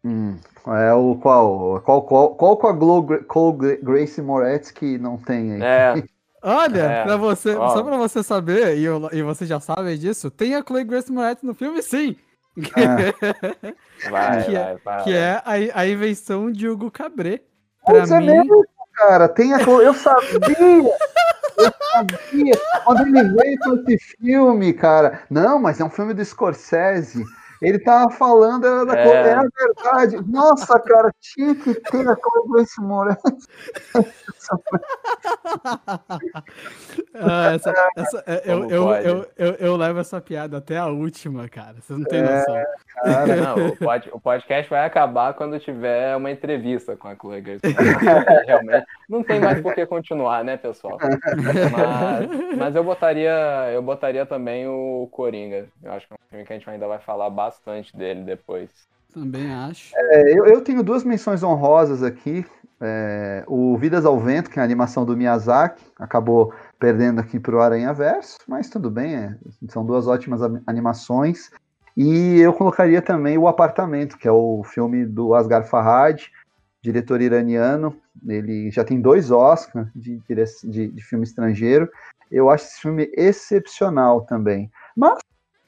[0.04, 1.80] Hum, é o qual?
[1.84, 5.62] Qual, qual, qual com a Glo, Chloe Grace Moretz que não tem aí?
[5.62, 6.02] É,
[6.42, 7.68] Olha, É, pra você, ó.
[7.74, 11.12] só pra você saber, e, eu- e você já sabe disso, tem a Chloe Grace
[11.12, 12.16] Moretz no filme, sim!
[14.10, 15.04] vai, Que é- vai, vai.
[15.04, 17.42] que é a, a invenção de Hugo Cabret.
[17.86, 18.64] Mas Pra é mim, mesmo,
[18.94, 20.50] cara, tem a Chloe- Eu sabia!
[21.58, 22.52] Eu sabia!
[22.84, 25.22] Quando ele veio com esse filme, cara.
[25.30, 27.24] Não, mas é um filme do Scorsese.
[27.62, 29.02] Ele tava falando, era da É.
[29.04, 30.30] Chloe- é a verdade.
[30.30, 33.46] Nossa, cara, tinha que ter a Chloe Grace Moretz.
[37.14, 41.48] Ah, essa- essa- é, eu, eu, eu, eu, eu levo essa piada até a última,
[41.48, 41.74] cara.
[41.80, 42.22] Vocês não têm É.
[42.38, 42.64] noção.
[43.02, 47.42] Cara, Não, o, pod- o podcast vai acabar quando tiver uma entrevista com a Chloe.
[48.46, 48.86] Realmente.
[49.08, 50.98] Não tem mais por que continuar, né, pessoal?
[51.00, 53.32] Mas, mas eu botaria,
[53.72, 55.66] eu botaria também o Coringa.
[55.82, 57.49] Eu acho que é um filme que a gente ainda vai falar bastante
[57.96, 58.70] dele depois.
[59.12, 59.92] Também acho.
[59.96, 62.44] É, eu, eu tenho duas menções honrosas aqui.
[62.80, 67.54] É, o Vidas ao Vento, que é a animação do Miyazaki, acabou perdendo aqui para
[67.54, 69.36] o Aranha Verso, mas tudo bem, é,
[69.68, 71.50] são duas ótimas animações.
[71.96, 76.30] E eu colocaria também o Apartamento, que é o filme do Asghar Farhad,
[76.80, 77.94] diretor iraniano.
[78.26, 80.22] Ele já tem dois Oscars de,
[80.64, 81.90] de, de filme estrangeiro.
[82.30, 84.70] Eu acho esse filme excepcional também.
[84.96, 85.18] Mas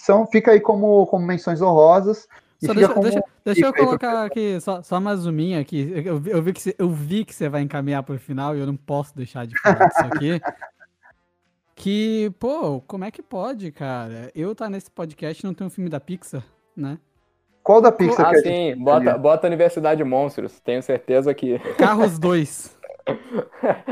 [0.04, 2.26] são, fica aí como, como menções honrosas.
[2.60, 5.90] Deixa, como- deixa, deixa eu colocar aqui só, só mais uma aqui.
[6.04, 8.60] Eu, vi- eu vi que você, eu vi que você vai encaminhar pro final e
[8.60, 10.40] eu não posso deixar de falar disso aqui.
[11.74, 14.30] Que, pô, como é que pode, cara?
[14.34, 16.44] Eu tá nesse podcast e não tem um filme da Pixar,
[16.76, 16.98] né?
[17.62, 20.60] Qual da Pixar Ah, que a gente sim, bota, bota Universidade Monstros.
[20.60, 21.58] Tenho certeza que.
[21.78, 22.76] Carros 2.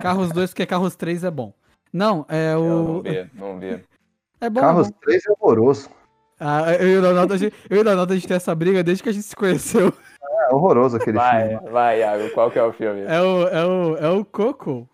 [0.00, 1.52] Carros 2, porque Carros 3 é bom.
[1.92, 3.02] Não, é Eu não o.
[3.02, 3.84] vi, não vi.
[4.42, 4.60] É bom.
[4.60, 4.96] Carros é bom.
[5.02, 5.88] 3 é horroroso.
[6.40, 8.52] Ah, eu e o Leonardo, a gente, eu e o Leonardo, a gente tem essa
[8.54, 9.92] briga desde que a gente se conheceu.
[10.50, 11.70] É horroroso aquele Vai, filme.
[11.70, 13.02] vai, Iago, qual que é o filme?
[13.02, 14.88] É o, é o, é o Coco.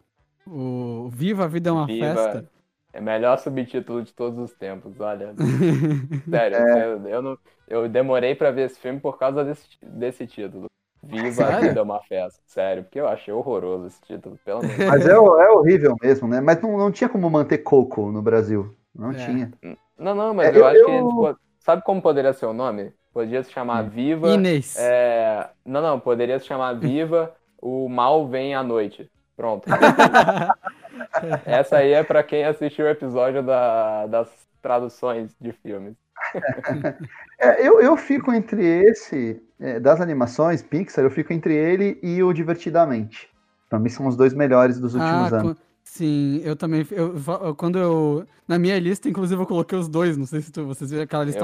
[0.46, 2.14] O Viva a Vida é uma Viva.
[2.14, 2.50] Festa.
[2.92, 5.34] É o melhor subtítulo de todos os tempos, olha.
[6.28, 6.84] Sério, É.
[6.86, 10.66] eu, eu, não, eu demorei pra ver esse filme por causa desse, desse título.
[11.02, 11.68] Viva a Sério?
[11.68, 12.40] Vida é uma Festa.
[12.46, 14.76] Sério, porque eu achei horroroso esse título, pelo menos.
[14.86, 16.40] Mas é, é horrível mesmo, né?
[16.42, 18.74] Mas não, não tinha como manter Coco no Brasil.
[18.98, 19.14] Não É.
[19.14, 19.52] tinha.
[19.98, 20.92] Não, não, mas É, eu, eu- acho que.
[20.92, 22.92] tipo, sabe como poderia ser o nome?
[23.14, 24.28] Poderia se chamar Viva.
[24.30, 24.76] Inês.
[24.78, 29.10] é, Não, não, poderia se chamar Viva, o Mal Vem à Noite.
[29.36, 29.64] Pronto.
[31.46, 34.28] Essa aí é pra quem assistiu o episódio da- das
[34.62, 35.94] traduções de filmes.
[37.40, 42.20] É, eu, eu fico entre esse, é, das animações, Pixar, eu fico entre ele e
[42.20, 43.30] o Divertidamente.
[43.70, 45.56] Pra mim são os dois melhores dos últimos Ah, anos.
[45.90, 46.86] Sim, eu também.
[46.90, 48.26] Eu, eu- quando eu.
[48.46, 50.16] Na minha lista, inclusive, eu coloquei os dois.
[50.16, 51.40] Não sei se tu- vocês viram aquela lista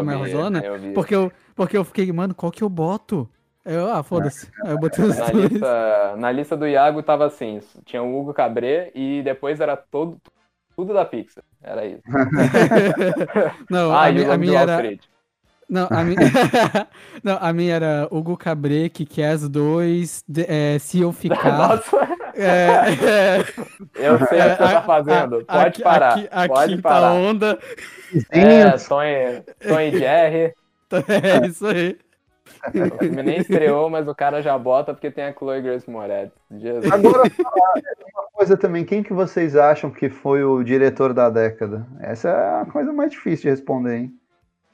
[0.79, 0.93] vi.
[0.93, 3.29] Porque eu, porque eu fiquei, mano, qual que eu boto?
[3.65, 4.49] Eu, ah, foda-se.
[4.63, 5.51] Aí eu botei os Na dois.
[5.51, 10.19] lista, na lista do Iago tava assim, tinha o Hugo Cabré e depois era todo,
[10.77, 11.43] tudo da Pixar.
[11.63, 12.03] Era isso.
[13.71, 14.99] Não, ah, a, mi- a minha era.
[15.69, 16.17] Não, a minha.
[17.25, 20.23] não, a minha era Hugo Cabré, que quer as dois.
[20.29, 21.57] de- é, se eu ficar.
[21.57, 23.39] Nossa, é, é,
[23.95, 25.45] eu sei o que você a- tá fazendo.
[25.49, 26.13] a- Pode aqui- parar.
[26.15, 27.13] aqui- a pode quinta parar.
[27.13, 27.59] onda.
[28.31, 30.55] É, e, Tom e Jerry.
[31.09, 31.99] É isso aí.
[32.69, 36.33] O filme nem estreou, mas o cara já bota porque tem a Chloe Grace Moretz.
[36.51, 36.91] Jesus.
[36.93, 41.87] Agora, uma coisa também, quem que vocês acham que foi o diretor da década?
[42.01, 44.13] Essa é a coisa mais difícil de responder, hein?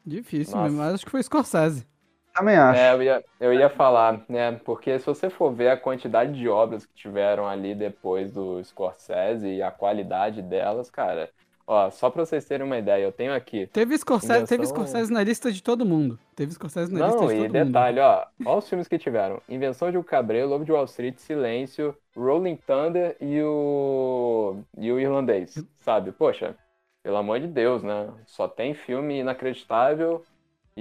[0.06, 0.64] Difícil Nossa.
[0.68, 1.86] mesmo, mas acho que foi Scorsese.
[2.34, 2.80] Também acho.
[2.80, 4.52] É, eu ia, eu ia falar, né?
[4.64, 9.48] Porque se você for ver a quantidade de obras que tiveram ali depois do Scorsese
[9.48, 11.28] e a qualidade delas, cara.
[11.66, 13.68] Ó, só pra vocês terem uma ideia, eu tenho aqui.
[13.68, 16.18] Teve Scorsese, teve Invenção- Scorsese na lista de todo mundo.
[16.34, 19.40] Teve Scorsese na lista Não, de todo e detalhe, ó, ó os filmes que tiveram.
[19.48, 24.98] Invenção de um Cabré, Lobo de Wall Street, Silêncio, Rolling Thunder e o e o
[24.98, 26.10] Irlandês, sabe?
[26.10, 26.56] Poxa,
[27.04, 28.08] pelo amor de Deus, né?
[28.26, 30.24] Só tem filme inacreditável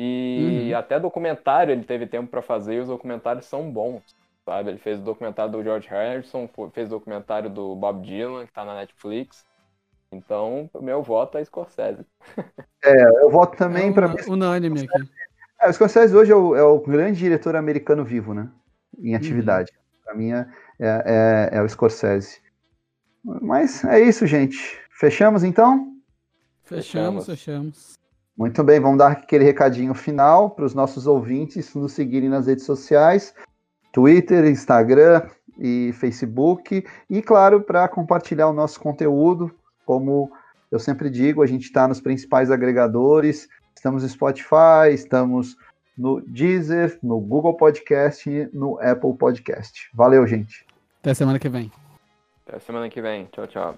[0.01, 0.77] e Uhum.
[0.77, 4.01] até documentário ele teve tempo pra fazer e os documentários são bons,
[4.45, 4.69] sabe?
[4.69, 8.63] Ele fez o documentário do George Harrison, fez o documentário do Bob Dylan, que tá
[8.63, 9.45] na Netflix.
[10.11, 12.05] Então, o meu voto é Scorsese.
[12.83, 14.21] Eu voto também é pra una- mim.
[14.29, 15.09] unânime aqui.
[15.61, 18.49] É, o Scorsese hoje é o, é o grande diretor americano vivo, né?
[18.97, 19.71] Em atividade.
[20.05, 20.47] Pra mim é,
[20.79, 22.41] é, é- é o Scorsese.
[23.23, 24.79] Mas é isso, gente.
[24.91, 25.93] Fechamos então?
[26.63, 27.25] Fechamos, Fechamos.
[27.25, 27.98] fechamos.
[28.39, 32.63] Muito bem, vamos dar aquele recadinho final para os nossos ouvintes nos seguirem nas redes
[32.63, 33.35] sociais,
[33.91, 35.27] Twitter, Instagram
[35.59, 36.85] e Facebook.
[37.09, 39.53] E, claro, para compartilhar o nosso conteúdo,
[39.85, 40.31] como
[40.71, 45.57] eu sempre digo, a gente está nos principais agregadores, estamos no Spotify, estamos
[45.97, 49.89] no Deezer, no Google Podcast e no Apple Podcast.
[49.93, 50.65] Valeu, gente!
[51.01, 51.69] Até semana que vem.
[52.47, 53.25] Até semana que vem.
[53.33, 53.77] Tchau, tchau.